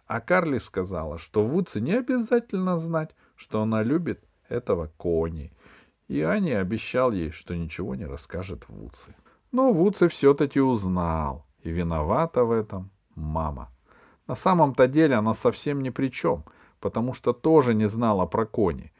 А 0.06 0.20
Карли 0.20 0.58
сказала, 0.58 1.18
что 1.18 1.44
Вуце 1.44 1.80
не 1.80 1.92
обязательно 1.92 2.78
знать, 2.78 3.14
что 3.36 3.62
она 3.62 3.82
любит 3.82 4.22
этого 4.48 4.90
Кони. 4.96 5.52
И 6.08 6.20
Ани 6.20 6.52
обещал 6.52 7.12
ей, 7.12 7.30
что 7.30 7.54
ничего 7.54 7.94
не 7.94 8.04
расскажет 8.04 8.68
Вуце. 8.68 9.14
Но 9.54 9.72
Вуце 9.72 10.08
все-таки 10.08 10.58
узнал, 10.58 11.46
и 11.62 11.70
виновата 11.70 12.42
в 12.42 12.50
этом 12.50 12.90
мама. 13.14 13.70
На 14.26 14.34
самом-то 14.34 14.88
деле 14.88 15.14
она 15.14 15.32
совсем 15.32 15.80
ни 15.80 15.90
при 15.90 16.08
чем, 16.08 16.42
потому 16.80 17.14
что 17.14 17.32
тоже 17.32 17.72
не 17.72 17.86
знала 17.86 18.26
про 18.26 18.46
кони. 18.46 18.92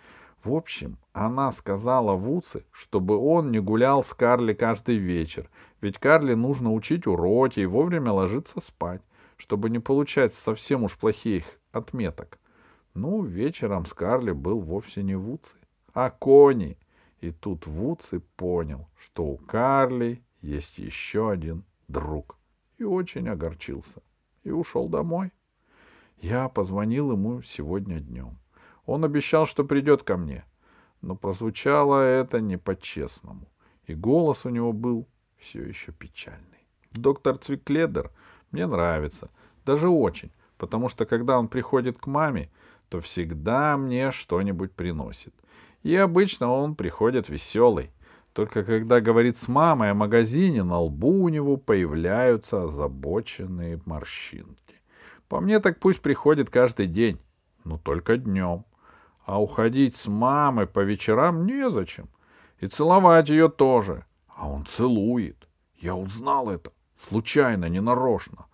В 0.45 0.55
общем, 0.55 0.97
она 1.13 1.51
сказала 1.51 2.13
Вуце, 2.13 2.65
чтобы 2.71 3.17
он 3.17 3.51
не 3.51 3.59
гулял 3.59 4.05
с 4.05 4.15
Карли 4.15 4.53
каждый 4.55 4.95
вечер, 4.95 5.51
ведь 5.81 5.99
Карли 5.99 6.35
нужно 6.35 6.73
учить 6.73 7.09
уроки 7.09 7.59
и 7.59 7.67
вовремя 7.67 8.13
ложиться 8.13 8.61
спать, 8.61 9.03
чтобы 9.37 9.71
не 9.71 9.81
получать 9.81 10.37
совсем 10.37 10.85
уж 10.85 10.97
плохих 10.97 11.47
отметок. 11.73 12.39
Ну, 12.95 13.25
вечером 13.25 13.87
с 13.87 13.93
Карли 13.93 14.31
был 14.31 14.61
вовсе 14.61 15.03
не 15.03 15.17
Вуцы, 15.17 15.57
а 15.93 16.11
кони. 16.11 16.79
И 17.19 17.33
тут 17.33 17.67
Вуцы 17.67 18.21
понял, 18.37 18.87
что 18.97 19.25
у 19.25 19.37
Карли 19.37 20.23
есть 20.45 20.79
еще 20.79 21.31
один 21.31 21.65
друг, 21.89 22.37
и 22.79 22.85
очень 22.85 23.29
огорчился 23.29 24.03
и 24.43 24.51
ушел 24.51 24.89
домой. 24.89 25.33
Я 26.19 26.49
позвонил 26.49 27.13
ему 27.13 27.43
сегодня 27.43 27.99
днем. 27.99 28.39
Он 28.87 29.05
обещал, 29.05 29.47
что 29.47 29.65
придет 29.65 30.03
ко 30.03 30.17
мне, 30.17 30.45
но 31.01 31.17
прозвучало 31.17 32.01
это 32.03 32.41
не 32.41 32.59
по-честному, 32.59 33.49
и 33.87 33.95
голос 33.95 34.45
у 34.45 34.51
него 34.51 34.73
был 34.73 35.09
все 35.39 35.63
еще 35.63 35.93
печальный. 35.93 36.67
Доктор 36.93 37.39
Цвикледер 37.39 38.11
мне 38.51 38.67
нравится, 38.67 39.31
даже 39.65 39.89
очень, 39.89 40.31
потому 40.59 40.89
что 40.89 41.07
когда 41.07 41.39
он 41.39 41.49
приходит 41.49 41.99
к 41.99 42.07
маме, 42.07 42.51
то 42.91 43.01
всегда 43.01 43.77
мне 43.77 44.11
что-нибудь 44.11 44.73
приносит. 44.73 45.35
И 45.83 45.97
обычно 45.97 46.51
он 46.51 46.75
приходит 46.75 47.29
веселый. 47.29 47.91
Только 48.35 48.65
когда 48.65 49.01
говорит 49.01 49.39
с 49.39 49.47
мамой 49.47 49.93
о 49.93 49.95
магазине, 49.95 50.65
на 50.65 50.81
лбу 50.81 51.23
у 51.23 51.29
него 51.29 51.57
появляются 51.57 52.65
озабоченные 52.65 53.81
морщинки. 53.87 54.75
По 55.29 55.41
мне 55.41 55.61
так 55.61 55.79
пусть 55.79 56.03
приходит 56.03 56.51
каждый 56.51 56.89
день, 56.89 57.21
но 57.63 57.79
только 57.79 58.17
днем. 58.17 58.65
А 59.25 59.41
уходить 59.41 59.97
с 59.97 60.09
мамой 60.09 60.67
по 60.67 60.81
вечерам 60.81 61.47
незачем. 61.47 62.09
И 62.59 62.67
целовать 62.67 63.29
ее 63.29 63.49
тоже. 63.49 64.05
А 64.27 64.49
он 64.49 64.67
целует. 64.67 65.47
Я 65.77 65.95
узнал 65.95 66.51
это. 66.51 66.73
Случайно, 67.09 67.67
ненарочно. 67.69 68.47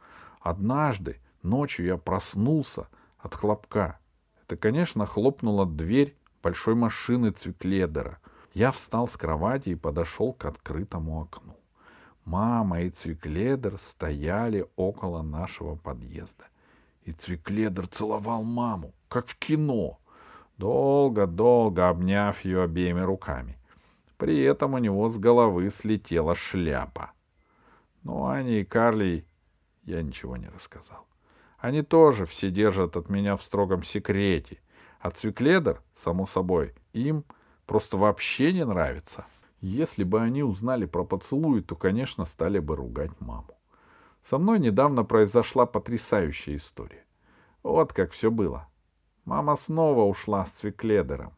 Однажды 0.43 1.21
ночью 1.43 1.87
я 1.87 1.97
проснулся 1.97 2.87
от 3.19 3.35
хлопка. 3.35 3.99
Это, 4.43 4.59
конечно, 4.59 5.07
хлопнула 5.07 5.65
дверь 5.65 6.15
большой 6.43 6.75
машины 6.75 7.31
Цвикледера— 7.31 8.19
я 8.53 8.73
встал 8.73 9.07
с 9.07 9.17
кровати 9.17 9.71
и 9.71 9.75
подошел 9.75 10.33
к 10.33 10.45
открытому 10.45 11.23
окну. 11.23 11.57
Мама 12.25 12.83
и 12.83 12.91
Цвикледер 12.91 13.79
стояли 13.79 14.67
около 14.77 15.23
нашего 15.23 15.77
подъезда. 15.77 16.45
И 17.03 17.13
Цвикледер 17.13 17.87
целовал 17.87 18.43
маму, 18.43 18.93
как 19.09 19.27
в 19.27 19.37
кино, 19.37 19.99
долго-долго 20.59 21.89
обняв 21.89 22.45
ее 22.45 22.63
обеими 22.63 23.01
руками. 23.01 23.57
При 24.17 24.43
этом 24.43 24.75
у 24.75 24.79
него 24.79 25.09
с 25.09 25.17
головы 25.17 25.71
слетела 25.71 26.35
шляпа. 26.35 27.13
Но 28.03 28.27
Ане 28.27 28.61
и 28.61 28.65
Карли 28.65 29.25
я 29.85 30.03
ничего 30.03 30.37
не 30.37 30.49
рассказал. 30.49 31.07
Они 31.59 31.83
тоже 31.83 32.27
все 32.27 32.51
держат 32.51 32.97
от 32.97 33.09
меня 33.09 33.37
в 33.37 33.43
строгом 33.43 33.83
секрете. 33.83 34.59
А 35.01 35.11
Цвикледер, 35.11 35.83
само 35.95 36.27
собой, 36.27 36.75
им— 36.93 37.25
просто 37.71 37.97
вообще 37.97 38.53
не 38.53 38.65
нравится. 38.65 39.27
Если 39.61 40.03
бы 40.03 40.21
они 40.21 40.43
узнали 40.43 40.87
про 40.87 41.05
поцелуй, 41.05 41.63
то, 41.63 41.77
конечно, 41.77 42.25
стали 42.25 42.59
бы 42.59 42.75
ругать 42.75 43.13
маму. 43.21 43.57
Со 44.29 44.39
мной 44.39 44.59
недавно 44.59 45.05
произошла 45.05 45.67
потрясающая 45.67 46.57
история. 46.57 47.05
Вот 47.63 47.93
как 47.93 48.11
все 48.11 48.33
было. 48.33 48.67
Мама 49.25 49.55
снова 49.55 50.03
ушла 50.03 50.47
с 50.47 50.51
Цвикледером 50.59 51.33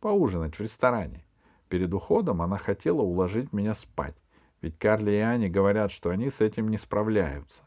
поужинать 0.00 0.58
в 0.58 0.62
ресторане. 0.62 1.26
Перед 1.68 1.92
уходом 1.92 2.40
она 2.40 2.56
хотела 2.56 3.02
уложить 3.02 3.52
меня 3.52 3.74
спать, 3.74 4.16
ведь 4.62 4.78
Карли 4.78 5.10
и 5.10 5.18
Ани 5.18 5.50
говорят, 5.50 5.92
что 5.92 6.08
они 6.08 6.30
с 6.30 6.40
этим 6.40 6.70
не 6.70 6.78
справляются. 6.78 7.60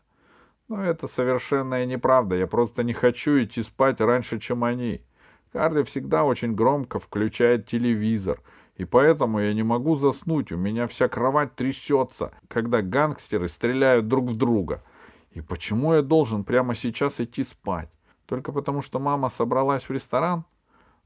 Но 0.68 0.84
это 0.84 1.06
совершенная 1.06 1.86
неправда, 1.86 2.34
я 2.34 2.48
просто 2.48 2.82
не 2.82 2.94
хочу 2.94 3.44
идти 3.44 3.62
спать 3.62 4.02
раньше, 4.02 4.40
чем 4.40 4.64
они. 4.64 5.04
Карли 5.52 5.84
всегда 5.84 6.24
очень 6.24 6.56
громко 6.56 7.00
включает 7.00 7.68
телевизор, 7.68 8.42
и 8.76 8.86
поэтому 8.86 9.40
я 9.40 9.54
не 9.54 9.64
могу 9.64 9.96
заснуть, 9.96 10.52
у 10.52 10.58
меня 10.58 10.88
вся 10.88 11.08
кровать 11.08 11.56
трясется, 11.56 12.32
когда 12.48 12.82
гангстеры 12.82 13.48
стреляют 13.48 14.08
друг 14.08 14.26
в 14.26 14.38
друга. 14.38 14.84
И 15.32 15.42
почему 15.42 15.94
я 15.94 16.02
должен 16.02 16.44
прямо 16.44 16.76
сейчас 16.76 17.20
идти 17.20 17.44
спать? 17.44 17.90
Только 18.26 18.52
потому, 18.52 18.82
что 18.82 19.00
мама 19.00 19.30
собралась 19.30 19.84
в 19.84 19.92
ресторан? 19.92 20.46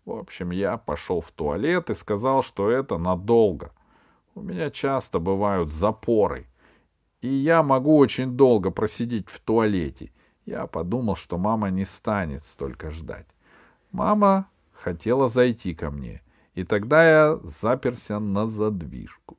В 0.06 0.12
общем, 0.12 0.50
я 0.52 0.78
пошел 0.78 1.22
в 1.22 1.32
туалет 1.32 1.90
и 1.90 1.96
сказал, 1.96 2.42
что 2.42 2.70
это 2.70 2.98
надолго. 2.98 3.72
У 4.34 4.42
меня 4.42 4.72
часто 4.72 5.20
бывают 5.20 5.72
запоры, 5.72 6.48
и 7.22 7.28
я 7.28 7.62
могу 7.62 7.98
очень 7.98 8.32
долго 8.32 8.72
просидеть 8.72 9.30
в 9.30 9.40
туалете. 9.40 10.12
Я 10.46 10.66
подумал, 10.66 11.16
что 11.16 11.38
мама 11.38 11.70
не 11.70 11.86
станет 11.86 12.46
столько 12.46 12.92
ждать. 12.92 13.28
Мама 13.92 14.48
хотела 14.72 15.28
зайти 15.28 15.74
ко 15.76 15.92
мне, 15.92 16.22
и 16.54 16.64
тогда 16.64 17.04
я 17.04 17.40
заперся 17.44 18.20
на 18.20 18.46
задвижку. 18.46 19.38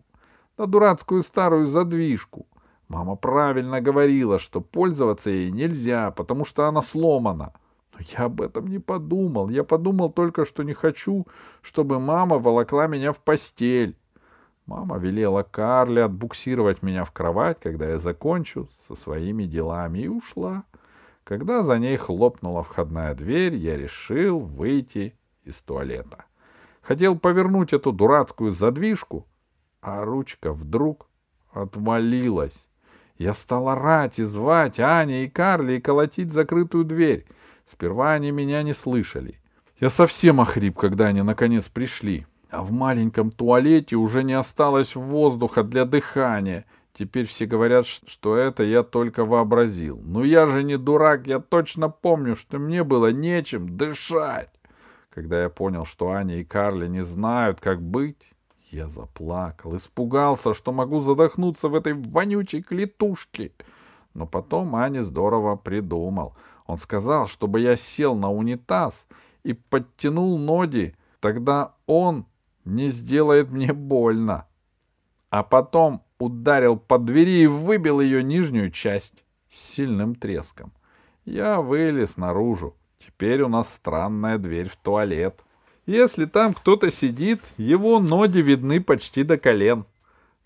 На 0.58 0.66
дурацкую 0.66 1.22
старую 1.22 1.66
задвижку. 1.66 2.46
Мама 2.88 3.16
правильно 3.16 3.80
говорила, 3.80 4.38
что 4.38 4.60
пользоваться 4.60 5.30
ей 5.30 5.50
нельзя, 5.50 6.10
потому 6.10 6.44
что 6.44 6.66
она 6.66 6.82
сломана. 6.82 7.54
Но 7.94 8.00
я 8.18 8.24
об 8.26 8.42
этом 8.42 8.66
не 8.66 8.78
подумал. 8.78 9.48
Я 9.48 9.64
подумал 9.64 10.12
только, 10.12 10.44
что 10.44 10.62
не 10.62 10.74
хочу, 10.74 11.26
чтобы 11.62 11.98
мама 11.98 12.38
волокла 12.38 12.86
меня 12.86 13.12
в 13.12 13.18
постель. 13.18 13.96
Мама 14.66 14.98
велела 14.98 15.42
Карле 15.42 16.04
отбуксировать 16.04 16.82
меня 16.82 17.04
в 17.04 17.12
кровать, 17.12 17.58
когда 17.60 17.88
я 17.88 17.98
закончу 17.98 18.68
со 18.86 18.94
своими 18.94 19.44
делами, 19.44 20.00
и 20.00 20.08
ушла. 20.08 20.64
Когда 21.24 21.62
за 21.62 21.78
ней 21.78 21.96
хлопнула 21.96 22.62
входная 22.62 23.14
дверь, 23.14 23.54
я 23.54 23.76
решил 23.76 24.40
выйти 24.40 25.16
из 25.44 25.56
туалета. 25.56 26.24
Хотел 26.80 27.18
повернуть 27.18 27.72
эту 27.72 27.92
дурацкую 27.92 28.50
задвижку, 28.50 29.26
а 29.80 30.04
ручка 30.04 30.52
вдруг 30.52 31.08
отвалилась. 31.52 32.66
Я 33.18 33.34
стал 33.34 33.68
орать 33.68 34.18
и 34.18 34.24
звать 34.24 34.80
Аня 34.80 35.24
и 35.24 35.28
Карли 35.28 35.74
и 35.74 35.80
колотить 35.80 36.32
закрытую 36.32 36.84
дверь. 36.84 37.26
Сперва 37.70 38.14
они 38.14 38.32
меня 38.32 38.62
не 38.64 38.72
слышали. 38.72 39.38
Я 39.78 39.90
совсем 39.90 40.40
охрип, 40.40 40.76
когда 40.76 41.06
они 41.06 41.22
наконец 41.22 41.68
пришли. 41.68 42.26
А 42.50 42.62
в 42.62 42.72
маленьком 42.72 43.30
туалете 43.30 43.96
уже 43.96 44.24
не 44.24 44.32
осталось 44.32 44.94
воздуха 44.96 45.62
для 45.62 45.84
дыхания. 45.84 46.66
Теперь 46.94 47.26
все 47.26 47.46
говорят, 47.46 47.86
что 47.86 48.36
это 48.36 48.62
я 48.64 48.82
только 48.82 49.24
вообразил. 49.24 50.00
Но 50.04 50.24
я 50.24 50.46
же 50.46 50.62
не 50.62 50.76
дурак, 50.76 51.26
я 51.26 51.38
точно 51.38 51.88
помню, 51.88 52.36
что 52.36 52.58
мне 52.58 52.84
было 52.84 53.10
нечем 53.10 53.76
дышать. 53.76 54.50
Когда 55.08 55.42
я 55.42 55.48
понял, 55.48 55.84
что 55.86 56.10
Аня 56.10 56.40
и 56.40 56.44
Карли 56.44 56.86
не 56.88 57.02
знают, 57.02 57.60
как 57.60 57.80
быть, 57.80 58.32
я 58.70 58.88
заплакал, 58.88 59.76
испугался, 59.76 60.54
что 60.54 60.72
могу 60.72 61.00
задохнуться 61.00 61.68
в 61.68 61.74
этой 61.74 61.94
вонючей 61.94 62.62
клетушке. 62.62 63.52
Но 64.14 64.26
потом 64.26 64.76
Аня 64.76 65.02
здорово 65.02 65.56
придумал. 65.56 66.34
Он 66.66 66.78
сказал, 66.78 67.26
чтобы 67.26 67.60
я 67.60 67.76
сел 67.76 68.14
на 68.14 68.30
унитаз 68.30 69.06
и 69.44 69.54
подтянул 69.54 70.38
ноги, 70.38 70.94
тогда 71.20 71.74
он 71.86 72.26
не 72.64 72.88
сделает 72.88 73.50
мне 73.50 73.72
больно. 73.72 74.46
А 75.30 75.42
потом 75.42 76.02
ударил 76.22 76.76
по 76.76 76.98
двери 76.98 77.42
и 77.42 77.46
выбил 77.46 78.00
ее 78.00 78.22
нижнюю 78.22 78.70
часть 78.70 79.24
с 79.50 79.74
сильным 79.74 80.14
треском. 80.14 80.72
Я 81.24 81.60
вылез 81.60 82.16
наружу. 82.16 82.76
Теперь 83.00 83.42
у 83.42 83.48
нас 83.48 83.72
странная 83.74 84.38
дверь 84.38 84.68
в 84.68 84.76
туалет. 84.76 85.40
Если 85.84 86.26
там 86.26 86.54
кто-то 86.54 86.92
сидит, 86.92 87.40
его 87.56 87.98
ноги 87.98 88.38
видны 88.38 88.80
почти 88.80 89.24
до 89.24 89.36
колен. 89.36 89.84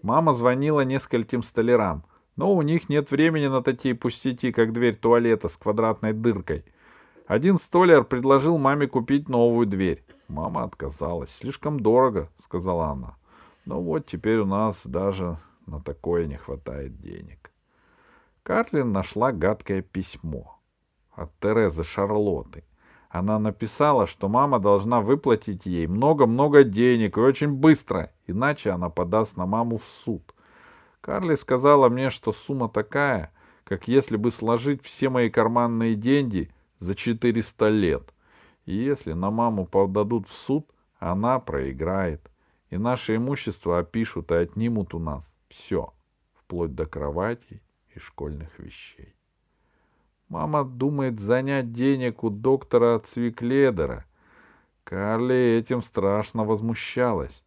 Мама 0.01 0.33
звонила 0.33 0.81
нескольким 0.81 1.43
столярам, 1.43 2.05
но 2.37 2.55
у 2.55 2.63
них 2.63 2.89
нет 2.89 3.11
времени 3.11 3.47
на 3.47 3.63
такие 3.63 3.95
пустяки, 3.95 4.53
как 4.53 4.73
дверь 4.73 4.97
туалета 4.97 5.51
с 5.51 5.57
квадратной 5.59 6.15
дыркой. 6.15 6.65
Один 7.27 7.59
столяр 7.59 8.05
предложил 8.05 8.57
маме 8.57 8.87
купить 8.87 9.29
новую 9.29 9.67
дверь. 9.67 10.03
Мама 10.29 10.63
отказалась. 10.63 11.35
Слишком 11.35 11.81
дорого, 11.81 12.31
сказала 12.45 12.87
она. 12.87 13.17
Но 13.67 13.83
вот 13.83 14.07
теперь 14.07 14.39
у 14.39 14.47
нас 14.47 14.81
даже 14.85 15.39
на 15.67 15.81
такое 15.81 16.27
не 16.27 16.37
хватает 16.37 17.01
денег. 17.01 17.51
Карлин 18.43 18.93
нашла 18.93 19.33
гадкое 19.33 19.83
письмо 19.83 20.61
от 21.13 21.37
Терезы 21.41 21.83
Шарлотты. 21.83 22.65
Она 23.09 23.39
написала, 23.39 24.07
что 24.07 24.29
мама 24.29 24.59
должна 24.59 25.01
выплатить 25.01 25.67
ей 25.67 25.87
много-много 25.87 26.65
денег 26.65 27.17
и 27.17 27.21
очень 27.21 27.53
быстро, 27.53 28.13
иначе 28.27 28.71
она 28.71 28.89
подаст 28.89 29.37
на 29.37 29.47
маму 29.47 29.79
в 29.79 29.85
суд. 30.05 30.35
Карли 31.01 31.35
сказала 31.37 31.89
мне, 31.89 32.11
что 32.11 32.33
сумма 32.33 32.69
такая, 32.69 33.33
как 33.65 33.89
если 33.89 34.17
бы 34.17 34.31
сложить 34.31 34.85
все 34.85 35.09
мои 35.09 35.31
карманные 35.31 35.95
деньги 35.95 36.51
за 36.79 36.95
400 36.95 37.69
лет. 37.69 38.15
И 38.65 38.77
если 38.77 39.13
на 39.13 39.31
маму 39.31 39.67
подадут 39.67 40.29
в 40.29 40.33
суд, 40.33 40.69
она 40.99 41.39
проиграет. 41.39 42.31
И 42.71 42.77
наше 42.77 43.17
имущество 43.17 43.79
опишут 43.79 44.31
и 44.31 44.35
отнимут 44.35 44.95
у 44.95 44.99
нас 44.99 45.25
все, 45.57 45.93
вплоть 46.35 46.75
до 46.75 46.87
кровати 46.87 47.63
и 47.95 47.99
школьных 47.99 48.59
вещей. 48.59 49.15
Мама 50.29 50.65
думает 50.65 51.21
занять 51.21 51.73
денег 51.73 52.25
у 52.25 52.31
доктора 52.31 52.99
Цвикледера. 52.99 54.05
Карли 54.85 55.59
этим 55.59 55.83
страшно 55.83 56.45
возмущалась. 56.45 57.43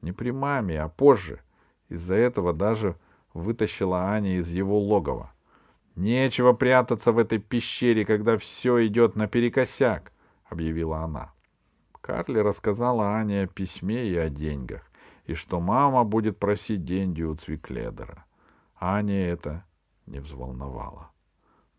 Не 0.00 0.12
при 0.12 0.30
маме, 0.30 0.80
а 0.80 0.88
позже. 0.88 1.40
Из-за 1.88 2.14
этого 2.14 2.52
даже 2.52 2.96
вытащила 3.34 4.10
Аня 4.10 4.38
из 4.38 4.50
его 4.50 4.78
логова. 4.78 5.32
Нечего 5.96 6.52
прятаться 6.52 7.12
в 7.12 7.18
этой 7.18 7.38
пещере, 7.38 8.04
когда 8.04 8.36
все 8.36 8.86
идет 8.86 9.16
наперекосяк, 9.16 10.12
объявила 10.44 10.98
она. 10.98 11.32
Карли 12.00 12.38
рассказала 12.38 13.16
Ане 13.16 13.42
о 13.42 13.46
письме 13.46 14.06
и 14.08 14.16
о 14.16 14.28
деньгах, 14.28 14.90
и 15.26 15.34
что 15.34 15.60
мама 15.60 16.04
будет 16.04 16.38
просить 16.38 16.84
деньги 16.84 17.22
у 17.22 17.34
Цвикледера. 17.34 18.24
Аня 18.78 19.28
это 19.28 19.64
не 20.06 20.20
взволновало. 20.20 21.10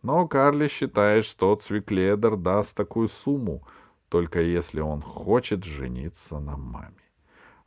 Но 0.02 0.28
Карли 0.28 0.68
считает, 0.68 1.26
что 1.26 1.56
Цвикледер 1.56 2.38
даст 2.38 2.76
такую 2.76 3.10
сумму, 3.10 3.64
только 4.10 4.42
если 4.42 4.80
он 4.80 5.02
хочет 5.02 5.64
жениться 5.64 6.40
на 6.40 6.58
маме. 6.58 6.94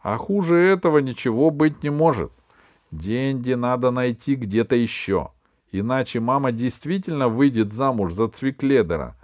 А 0.01 0.17
хуже 0.17 0.57
этого 0.57 0.99
ничего 0.99 1.51
быть 1.51 1.83
не 1.83 1.91
может. 1.91 2.33
Деньги 2.91 3.55
надо 3.55 3.91
найти 3.91 4.35
где-то 4.37 4.77
еще. 4.77 5.33
Иначе 5.73 6.21
мама 6.21 6.53
действительно 6.53 7.29
выйдет 7.29 7.73
замуж 7.73 8.13
за 8.13 8.29
Цвикледера. 8.29 9.17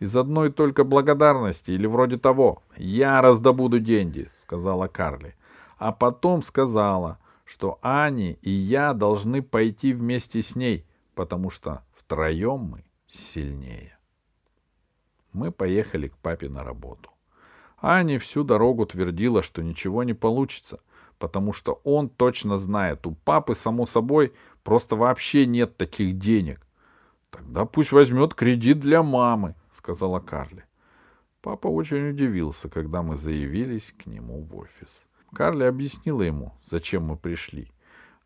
Из 0.00 0.16
одной 0.16 0.50
только 0.50 0.82
благодарности 0.82 1.70
или 1.70 1.86
вроде 1.86 2.18
того. 2.18 2.62
«Я 2.76 3.20
раздобуду 3.20 3.78
деньги»,— 3.78 4.30
сказала 4.42 4.88
Карли. 4.88 5.36
А 5.82 5.90
потом 5.90 6.44
сказала, 6.44 7.18
что 7.44 7.80
Ани 7.82 8.38
и 8.40 8.52
я 8.52 8.94
должны 8.94 9.42
пойти 9.42 9.92
вместе 9.92 10.40
с 10.40 10.54
ней, 10.54 10.86
потому 11.16 11.50
что 11.50 11.82
Втроем 11.92 12.60
мы 12.60 12.84
сильнее. 13.08 13.98
Мы 15.32 15.50
поехали 15.50 16.06
к 16.06 16.16
папе 16.18 16.48
на 16.48 16.62
работу. 16.62 17.10
Аня 17.80 18.20
всю 18.20 18.44
дорогу 18.44 18.86
твердила, 18.86 19.42
что 19.42 19.60
ничего 19.60 20.04
не 20.04 20.14
получится, 20.14 20.78
потому 21.18 21.52
что 21.52 21.80
он 21.82 22.08
точно 22.08 22.58
знает, 22.58 23.04
у 23.08 23.16
папы, 23.16 23.56
само 23.56 23.84
собой, 23.86 24.32
просто 24.62 24.94
вообще 24.94 25.46
нет 25.46 25.76
таких 25.76 26.16
денег. 26.16 26.64
Тогда 27.30 27.64
пусть 27.64 27.90
возьмет 27.90 28.34
кредит 28.34 28.78
для 28.78 29.02
мамы, 29.02 29.56
сказала 29.76 30.20
Карли. 30.20 30.64
Папа 31.40 31.66
очень 31.66 32.10
удивился, 32.10 32.68
когда 32.68 33.02
мы 33.02 33.16
заявились 33.16 33.92
к 33.98 34.06
нему 34.06 34.42
в 34.42 34.56
офис. 34.56 35.06
Карли 35.34 35.64
объяснила 35.64 36.22
ему, 36.22 36.52
зачем 36.62 37.04
мы 37.04 37.16
пришли. 37.16 37.70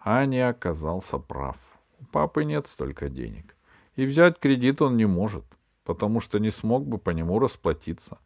Аня 0.05 0.49
оказался 0.49 1.19
прав. 1.19 1.57
У 2.01 2.05
папы 2.07 2.45
нет 2.45 2.67
столько 2.67 3.09
денег. 3.09 3.55
И 3.95 4.05
взять 4.05 4.39
кредит 4.39 4.83
он 4.83 4.97
не 4.97 5.07
может, 5.07 5.45
потому 5.85 6.21
что 6.21 6.39
не 6.39 6.51
смог 6.51 6.87
бы 6.87 6.99
по 6.99 7.11
нему 7.11 7.39
расплатиться. 7.39 8.19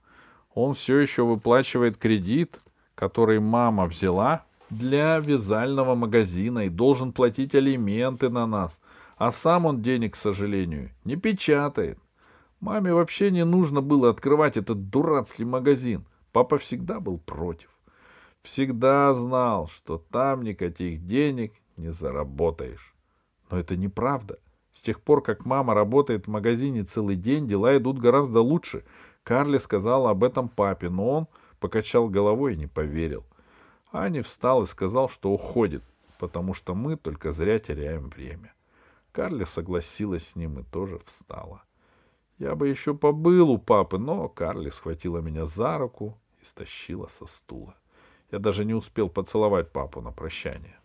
Он 0.54 0.74
все 0.74 0.98
еще 0.98 1.24
выплачивает 1.24 1.96
кредит, 1.96 2.58
который 2.94 3.38
мама 3.38 3.86
взяла 3.86 4.44
для 4.70 5.18
вязального 5.18 5.94
магазина 5.94 6.60
и 6.60 6.68
должен 6.68 7.12
платить 7.12 7.54
алименты 7.54 8.30
на 8.30 8.46
нас, 8.46 8.80
а 9.16 9.30
сам 9.30 9.66
он 9.66 9.82
денег, 9.82 10.14
к 10.14 10.16
сожалению, 10.16 10.90
не 11.04 11.16
печатает. 11.16 11.98
Маме 12.60 12.92
вообще 12.92 13.30
не 13.30 13.44
нужно 13.44 13.80
было 13.80 14.10
открывать 14.10 14.56
этот 14.56 14.90
дурацкий 14.90 15.44
магазин. 15.44 16.04
Папа 16.32 16.58
всегда 16.58 17.00
был 17.00 17.18
против. 17.18 17.68
Всегда 18.42 19.12
знал, 19.14 19.68
что 19.68 19.98
там 19.98 20.42
никаких 20.42 21.06
денег 21.06 21.52
не 21.76 21.92
заработаешь. 21.92 22.94
Но 23.50 23.58
это 23.58 23.76
неправда.— 23.76 24.38
с 24.72 24.82
тех 24.82 25.00
пор, 25.00 25.22
как 25.22 25.44
мама 25.44 25.74
работает 25.74 26.26
в 26.26 26.30
магазине 26.30 26.84
целый 26.84 27.16
день, 27.16 27.46
дела 27.46 27.76
идут 27.76 27.98
гораздо 27.98 28.40
лучше. 28.40 28.84
Карли 29.24 29.58
сказала 29.58 30.10
об 30.10 30.24
этом 30.24 30.48
папе, 30.48 30.88
но 30.88 31.10
он 31.10 31.26
покачал 31.58 32.08
головой 32.08 32.54
и 32.54 32.56
не 32.56 32.66
поверил. 32.66 33.24
Аня 33.92 34.22
встал 34.22 34.62
и 34.62 34.66
сказал, 34.66 35.08
что 35.08 35.30
уходит, 35.30 35.82
потому 36.18 36.54
что 36.54 36.74
мы 36.74 36.96
только 36.96 37.32
зря 37.32 37.58
теряем 37.58 38.08
время. 38.08 38.54
Карли 39.12 39.44
согласилась 39.44 40.28
с 40.28 40.36
ним 40.36 40.60
и 40.60 40.62
тоже 40.62 41.00
встала. 41.04 41.62
Я 42.38 42.54
бы 42.54 42.68
еще 42.68 42.94
побыл 42.94 43.50
у 43.50 43.58
папы, 43.58 43.98
но 43.98 44.28
Карли 44.28 44.70
схватила 44.70 45.18
меня 45.18 45.46
за 45.46 45.76
руку 45.76 46.16
и 46.40 46.44
стащила 46.44 47.10
со 47.18 47.26
стула. 47.26 47.74
Я 48.30 48.38
даже 48.38 48.64
не 48.64 48.74
успел 48.74 49.08
поцеловать 49.08 49.72
папу 49.72 50.00
на 50.00 50.12
прощание. 50.12 50.78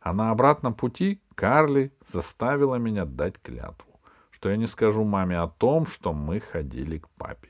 А 0.00 0.12
на 0.12 0.30
обратном 0.30 0.74
пути 0.74 1.20
Карли 1.34 1.92
заставила 2.08 2.76
меня 2.76 3.04
дать 3.04 3.38
клятву, 3.42 4.00
что 4.30 4.48
я 4.48 4.56
не 4.56 4.66
скажу 4.66 5.04
маме 5.04 5.38
о 5.38 5.48
том, 5.48 5.86
что 5.86 6.12
мы 6.12 6.40
ходили 6.40 6.98
к 6.98 7.08
папе. 7.10 7.48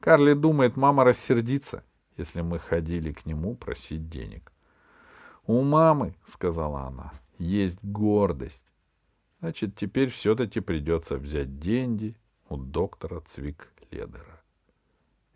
Карли 0.00 0.34
думает, 0.34 0.76
мама 0.76 1.04
рассердится, 1.04 1.82
если 2.16 2.40
мы 2.40 2.58
ходили 2.58 3.12
к 3.12 3.26
нему 3.26 3.54
просить 3.54 4.08
денег. 4.08 4.52
«У 5.46 5.62
мамы,— 5.62 6.14
сказала 6.32 6.82
она,— 6.82 7.12
есть 7.38 7.82
гордость. 7.82 8.64
Значит, 9.40 9.76
теперь 9.76 10.10
все-таки 10.10 10.60
придется 10.60 11.16
взять 11.16 11.58
деньги 11.58 12.16
у 12.48 12.56
доктора 12.56 13.20
Цвик 13.20 13.72
Ледера. 13.90 14.42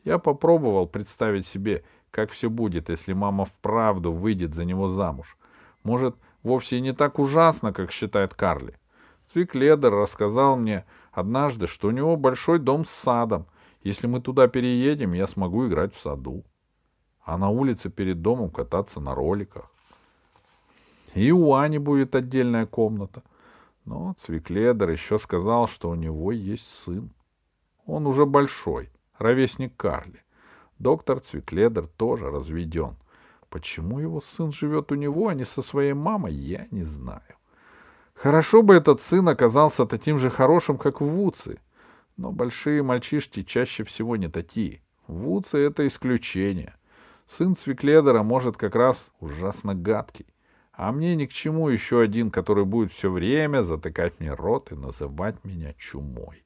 Я 0.05 0.19
попробовал 0.19 0.87
представить 0.87 1.47
себе, 1.47 1.85
как 2.13 2.31
все 2.31 2.49
будет, 2.49 2.91
если 2.91 3.15
мама 3.15 3.47
вправду 3.47 4.13
выйдет 4.13 4.55
за 4.55 4.65
него 4.65 4.89
замуж. 4.89 5.37
Может, 5.83 6.15
вовсе 6.45 6.81
не 6.81 6.93
так 6.93 7.19
ужасно, 7.19 7.73
как 7.73 7.91
считает 7.91 8.35
Карли. 8.35 8.75
Цвикледер 9.33 9.91
рассказал 9.91 10.57
мне 10.57 10.85
однажды, 11.11 11.67
что 11.67 11.89
у 11.89 11.91
него 11.91 12.17
большой 12.17 12.59
дом 12.59 12.85
с 12.85 12.91
садом. 12.91 13.47
Если 13.83 14.07
мы 14.07 14.21
туда 14.21 14.47
переедем, 14.47 15.15
я 15.15 15.27
смогу 15.27 15.67
играть 15.67 15.95
в 15.95 16.01
саду. 16.01 16.45
А 17.25 17.39
на 17.39 17.49
улице 17.49 17.89
перед 17.89 18.21
домом 18.21 18.51
кататься 18.51 19.01
на 19.01 19.15
роликах. 19.15 19.71
И 21.15 21.33
у 21.33 21.55
Ани 21.55 21.79
будет 21.79 22.15
отдельная 22.15 22.67
комната. 22.67 23.23
Но 23.87 24.15
Цвикледер 24.21 24.91
еще 24.91 25.19
сказал, 25.19 25.67
что 25.67 25.89
у 25.89 25.95
него 25.95 26.31
есть 26.31 26.69
сын. 26.85 27.11
Он 27.87 28.07
уже 28.07 28.27
большой, 28.27 28.91
ровесник 29.19 29.75
Карли. 29.77 30.23
Доктор 30.83 31.21
Цвикледер 31.21 31.87
тоже 31.87 32.29
разведен. 32.29 32.97
Почему 33.51 34.01
его 34.01 34.21
сын 34.21 34.51
живет 34.51 34.91
у 34.91 34.97
него, 34.97 35.29
а 35.29 35.35
не 35.35 35.45
со 35.45 35.63
своей 35.63 35.93
мамой, 35.93 36.35
я 36.35 36.67
не 36.73 36.83
знаю. 36.83 37.37
Хорошо 38.15 38.63
бы 38.63 38.75
этот 38.75 39.01
сын 39.01 39.29
оказался 39.29 39.87
таким 39.87 40.19
же 40.19 40.29
хорошим, 40.29 40.79
как 40.79 41.01
Вуцы. 41.01 41.61
Но 42.17 42.33
большие 42.33 42.83
мальчишки 42.83 43.45
чаще 43.45 43.85
всего 43.85 44.17
не 44.17 44.29
такие. 44.29 44.83
Вуцы— 45.07 45.59
это 45.59 45.87
исключение. 45.87 46.75
Сын 47.29 47.55
Цвикледера 47.55 48.25
может 48.25 48.57
как 48.57 48.75
раз 48.75 49.07
ужасно 49.21 49.77
гадкий. 49.77 50.27
А 50.73 50.91
мне 50.91 51.15
ни 51.15 51.27
к 51.27 51.33
чему 51.33 51.69
еще 51.69 52.01
один, 52.01 52.33
который 52.33 52.65
будет 52.65 52.93
все 52.93 53.09
время 53.09 53.63
затыкать 53.63 54.19
мне 54.19 54.35
рот 54.35 54.73
и 54.73 54.75
называть 54.75 55.45
меня 55.45 55.75
чумой. 55.75 56.43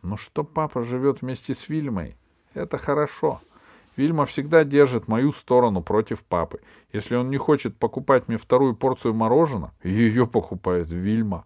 Но 0.00 0.16
что 0.16 0.44
папа 0.44 0.82
живет 0.82 1.20
вместе 1.20 1.52
с 1.52 1.68
Вильмой, 1.68 2.16
это 2.58 2.78
хорошо. 2.78 3.40
Вильма 3.96 4.26
всегда 4.26 4.64
держит 4.64 5.08
мою 5.08 5.32
сторону 5.32 5.82
против 5.82 6.22
папы. 6.22 6.60
Если 6.92 7.16
он 7.16 7.30
не 7.30 7.36
хочет 7.36 7.76
покупать 7.76 8.28
мне 8.28 8.36
вторую 8.36 8.76
порцию 8.76 9.14
мороженого, 9.14 9.72
ее 9.82 10.26
покупает 10.26 10.90
Вильма. 10.90 11.44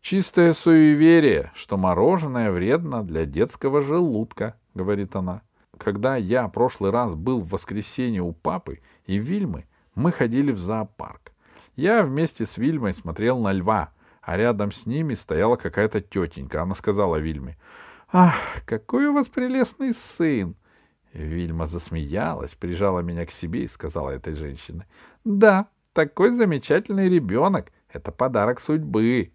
Чистое 0.00 0.52
суеверие, 0.52 1.50
что 1.54 1.76
мороженое 1.76 2.52
вредно 2.52 3.02
для 3.02 3.24
детского 3.24 3.82
желудка, 3.82 4.54
говорит 4.74 5.16
она. 5.16 5.42
Когда 5.78 6.16
я 6.16 6.46
прошлый 6.46 6.92
раз 6.92 7.14
был 7.16 7.40
в 7.40 7.48
воскресенье 7.48 8.22
у 8.22 8.32
папы 8.32 8.80
и 9.06 9.18
Вильмы, 9.18 9.64
мы 9.96 10.12
ходили 10.12 10.52
в 10.52 10.58
зоопарк. 10.58 11.32
Я 11.74 12.02
вместе 12.02 12.46
с 12.46 12.56
Вильмой 12.56 12.94
смотрел 12.94 13.40
на 13.40 13.52
льва, 13.52 13.90
а 14.22 14.36
рядом 14.36 14.72
с 14.72 14.86
ними 14.86 15.14
стояла 15.14 15.56
какая-то 15.56 16.00
тетенька. 16.00 16.62
Она 16.62 16.74
сказала 16.74 17.16
Вильме, 17.16 17.56
«Ах, 18.18 18.64
какой 18.64 19.08
у 19.08 19.12
вас 19.12 19.28
прелестный 19.28 19.92
сын!» 19.92 20.54
Вильма 21.12 21.66
засмеялась, 21.66 22.54
прижала 22.54 23.00
меня 23.00 23.26
к 23.26 23.30
себе 23.30 23.64
и 23.64 23.68
сказала 23.68 24.08
этой 24.08 24.34
женщине, 24.34 24.86
«Да, 25.22 25.66
такой 25.92 26.30
замечательный 26.30 27.10
ребенок. 27.10 27.70
Это 27.90 28.12
подарок 28.12 28.60
судьбы. 28.60 29.32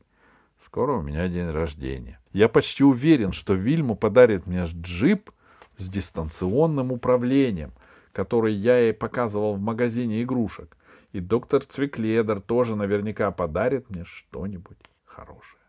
Скоро 0.65 0.93
у 0.93 1.03
меня 1.03 1.27
день 1.27 1.51
рождения. 1.51 2.19
Я 2.33 2.49
почти 2.49 2.83
уверен, 2.83 3.33
что 3.33 3.53
Вильму 3.53 3.95
подарит 3.95 4.47
мне 4.47 4.65
джип 4.65 5.29
с 5.77 5.87
дистанционным 5.87 6.91
управлением, 6.91 7.73
который 8.13 8.55
я 8.55 8.79
ей 8.79 8.93
показывал 8.93 9.57
в 9.57 9.61
магазине 9.61 10.23
игрушек. 10.23 10.75
И 11.11 11.19
доктор 11.19 11.63
Цвикледер 11.63 12.41
тоже 12.41 12.75
наверняка 12.75 13.29
подарит 13.29 13.91
мне 13.91 14.05
что-нибудь 14.05 14.79
хорошее. 15.05 15.60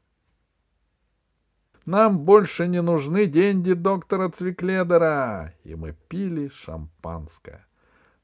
Нам 1.84 2.20
больше 2.20 2.68
не 2.68 2.80
нужны 2.80 3.26
деньги 3.26 3.72
доктора 3.72 4.28
Цвикледера. 4.28 5.54
И 5.64 5.74
мы 5.74 5.96
пили 6.08 6.48
шампанское. 6.48 7.66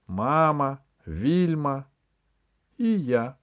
Мама, 0.06 0.80
Вильма 1.04 1.86
и 2.76 2.86
я. 2.86 3.36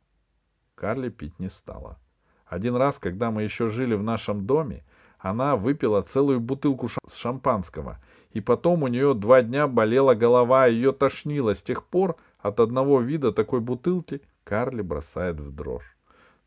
Карли 0.75 1.09
пить 1.09 1.39
не 1.39 1.49
стала. 1.49 1.99
Один 2.45 2.75
раз, 2.75 2.99
когда 2.99 3.31
мы 3.31 3.43
еще 3.43 3.69
жили 3.69 3.95
в 3.95 4.03
нашем 4.03 4.45
доме, 4.45 4.83
она 5.19 5.55
выпила 5.55 6.01
целую 6.01 6.39
бутылку 6.39 6.87
шампанского, 7.11 7.99
и 8.31 8.41
потом 8.41 8.83
у 8.83 8.87
нее 8.87 9.13
два 9.13 9.41
дня 9.41 9.67
болела 9.67 10.13
голова, 10.13 10.67
ее 10.67 10.91
тошнило. 10.91 11.55
С 11.55 11.61
тех 11.61 11.83
пор 11.85 12.17
от 12.39 12.59
одного 12.59 12.99
вида 12.99 13.31
такой 13.31 13.61
бутылки 13.61 14.21
Карли 14.43 14.81
бросает 14.81 15.39
в 15.39 15.51
дрожь. 15.53 15.97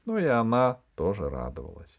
Но 0.05 0.19
и 0.19 0.27
она 0.27 0.79
тоже 0.95 1.29
радовалась. 1.29 1.99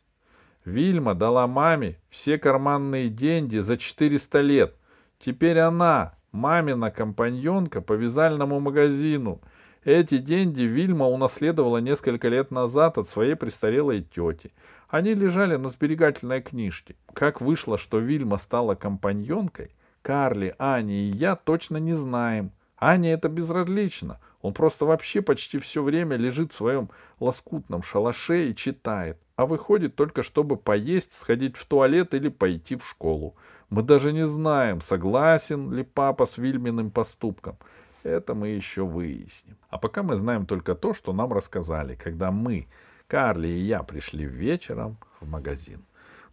Вильма 0.66 1.16
дала 1.16 1.48
маме 1.48 1.98
все 2.10 2.38
карманные 2.38 3.10
деньги 3.10 3.58
за 3.58 3.78
400 3.78 4.42
лет. 4.42 4.76
Теперь 5.20 5.60
она, 5.60 6.14
мамина 6.32 6.92
компаньонка 6.92 7.82
по 7.82 7.94
вязальному 7.94 8.60
магазину. 8.60 9.42
Эти 9.84 10.18
деньги 10.18 10.62
Вильма 10.62 11.08
унаследовала 11.08 11.78
несколько 11.78 12.28
лет 12.28 12.52
назад 12.52 12.98
от 12.98 13.10
своей 13.10 13.36
престарелой 13.36 14.02
тети. 14.02 14.52
Они 14.90 15.14
лежали 15.14 15.56
на 15.56 15.70
сберегательной 15.70 16.42
книжке. 16.42 16.96
Как 17.14 17.42
вышло, 17.42 17.78
что 17.78 18.00
Вильма 18.00 18.38
стала 18.38 18.76
компаньонкой, 18.76 19.72
Карли, 20.02 20.56
Аня 20.58 20.96
и 20.96 21.12
я 21.12 21.36
точно 21.36 21.78
не 21.78 21.94
знаем. 21.94 22.52
Аня 22.78 23.14
это 23.14 23.30
безразлично. 23.30 24.20
Он 24.42 24.54
просто 24.54 24.86
вообще 24.86 25.22
почти 25.22 25.58
все 25.60 25.84
время 25.84 26.16
лежит 26.16 26.54
в 26.54 26.56
своем 26.56 26.90
лоскутном 27.20 27.84
шалаше 27.84 28.50
и 28.50 28.56
читает. 28.56 29.18
А 29.40 29.46
выходит 29.46 29.96
только, 29.96 30.22
чтобы 30.22 30.58
поесть, 30.58 31.14
сходить 31.14 31.56
в 31.56 31.66
туалет 31.66 32.14
или 32.14 32.28
пойти 32.28 32.76
в 32.76 32.86
школу. 32.86 33.38
Мы 33.70 33.84
даже 33.84 34.12
не 34.12 34.28
знаем, 34.28 34.82
согласен 34.82 35.72
ли 35.72 35.84
папа 35.84 36.26
с 36.26 36.38
Вильминым 36.38 36.92
поступком. 36.92 37.58
Это 38.04 38.36
мы 38.36 38.50
еще 38.50 38.84
выясним. 38.84 39.56
А 39.70 39.78
пока 39.78 40.04
мы 40.04 40.18
знаем 40.18 40.46
только 40.46 40.76
то, 40.76 40.94
что 40.94 41.14
нам 41.14 41.32
рассказали, 41.32 41.96
когда 41.96 42.32
мы 42.32 42.68
Карли 43.08 43.48
и 43.48 43.60
я 43.60 43.82
пришли 43.82 44.26
вечером 44.26 44.98
в 45.22 45.30
магазин. 45.30 45.86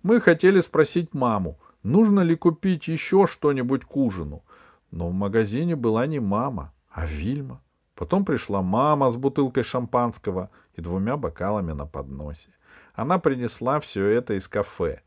Мы 0.03 0.21
хотели 0.21 0.61
спросить 0.61 1.15
маму, 1.15 1.61
нужно 1.85 2.23
ли 2.23 2.35
купить 2.35 2.89
еще 2.89 3.29
что-нибудь 3.29 3.85
к 3.85 3.97
ужину. 3.97 4.43
Но 4.91 5.11
в 5.11 5.13
магазине 5.13 5.77
была 5.77 6.09
не 6.09 6.19
мама, 6.19 6.73
а 6.91 7.07
Вильма. 7.07 7.63
Потом 7.95 8.25
пришла 8.25 8.63
мама 8.63 9.13
с 9.13 9.17
бутылкой 9.17 9.63
шампанского 9.63 10.51
и 10.75 10.81
двумя 10.81 11.17
бокалами 11.17 11.71
на 11.71 11.87
подносе. 11.87 12.51
Она 12.97 13.19
принесла 13.19 13.79
все 13.79 14.07
это 14.07 14.35
из 14.35 14.49
кафе. 14.49 15.03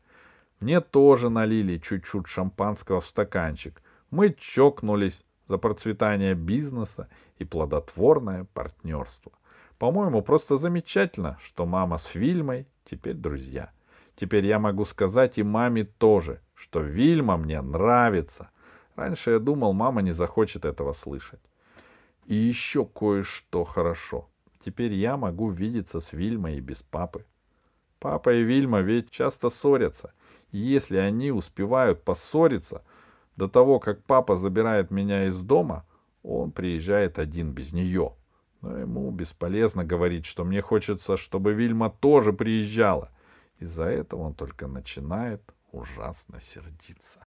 Мне 0.60 0.80
тоже 0.80 1.28
налили 1.28 1.78
чуть-чуть 1.78 2.28
шампанского 2.28 3.00
в 3.00 3.06
стаканчик. 3.06 3.82
Мы 4.10 4.32
чокнулись 4.38 5.24
за 5.48 5.58
процветание 5.58 6.34
бизнеса 6.34 7.08
и 7.38 7.44
плодотворное 7.44 8.46
партнерство. 8.54 9.32
По-моему, 9.78 10.22
просто 10.22 10.56
замечательно, 10.56 11.36
что 11.42 11.66
мама 11.66 11.98
с 11.98 12.14
Вильмой 12.14 12.68
теперь 12.84 13.14
друзья. 13.14 13.72
Теперь 14.14 14.46
я 14.46 14.60
могу 14.60 14.84
сказать 14.84 15.38
и 15.38 15.42
маме 15.42 15.84
тоже, 15.84 16.40
что 16.54 16.80
Вильма 16.80 17.36
мне 17.38 17.60
нравится. 17.60 18.50
Раньше 18.94 19.32
я 19.32 19.38
думал, 19.40 19.72
мама 19.72 20.02
не 20.02 20.12
захочет 20.12 20.64
этого 20.64 20.92
слышать. 20.92 21.40
И 22.26 22.34
еще 22.34 22.84
кое-что 22.84 23.64
хорошо. 23.64 24.28
Теперь 24.64 24.92
я 24.92 25.16
могу 25.16 25.48
видеться 25.48 25.98
с 25.98 26.12
Вильмой 26.12 26.58
и 26.58 26.60
без 26.60 26.82
папы. 26.82 27.24
Папа 28.00 28.34
и 28.34 28.42
Вильма 28.42 28.80
ведь 28.80 29.10
часто 29.10 29.48
ссорятся. 29.50 30.12
И 30.50 30.58
если 30.58 30.96
они 30.96 31.30
успевают 31.30 32.02
поссориться 32.02 32.82
до 33.36 33.46
того, 33.46 33.78
как 33.78 34.02
папа 34.02 34.36
забирает 34.36 34.90
меня 34.90 35.28
из 35.28 35.40
дома, 35.40 35.86
он 36.24 36.50
приезжает 36.50 37.20
один 37.20 37.52
без 37.52 37.72
нее— 37.72 38.14
но 38.60 38.76
ему 38.76 39.10
бесполезно 39.10 39.84
говорить, 39.84 40.26
что 40.26 40.44
мне 40.44 40.60
хочется, 40.60 41.16
чтобы 41.16 41.52
Вильма 41.52 41.90
тоже 41.90 42.32
приезжала. 42.32 43.10
Из-за 43.58 43.84
этого 43.84 44.22
он 44.22 44.34
только 44.34 44.66
начинает 44.66 45.42
ужасно 45.72 46.40
сердиться. 46.40 47.20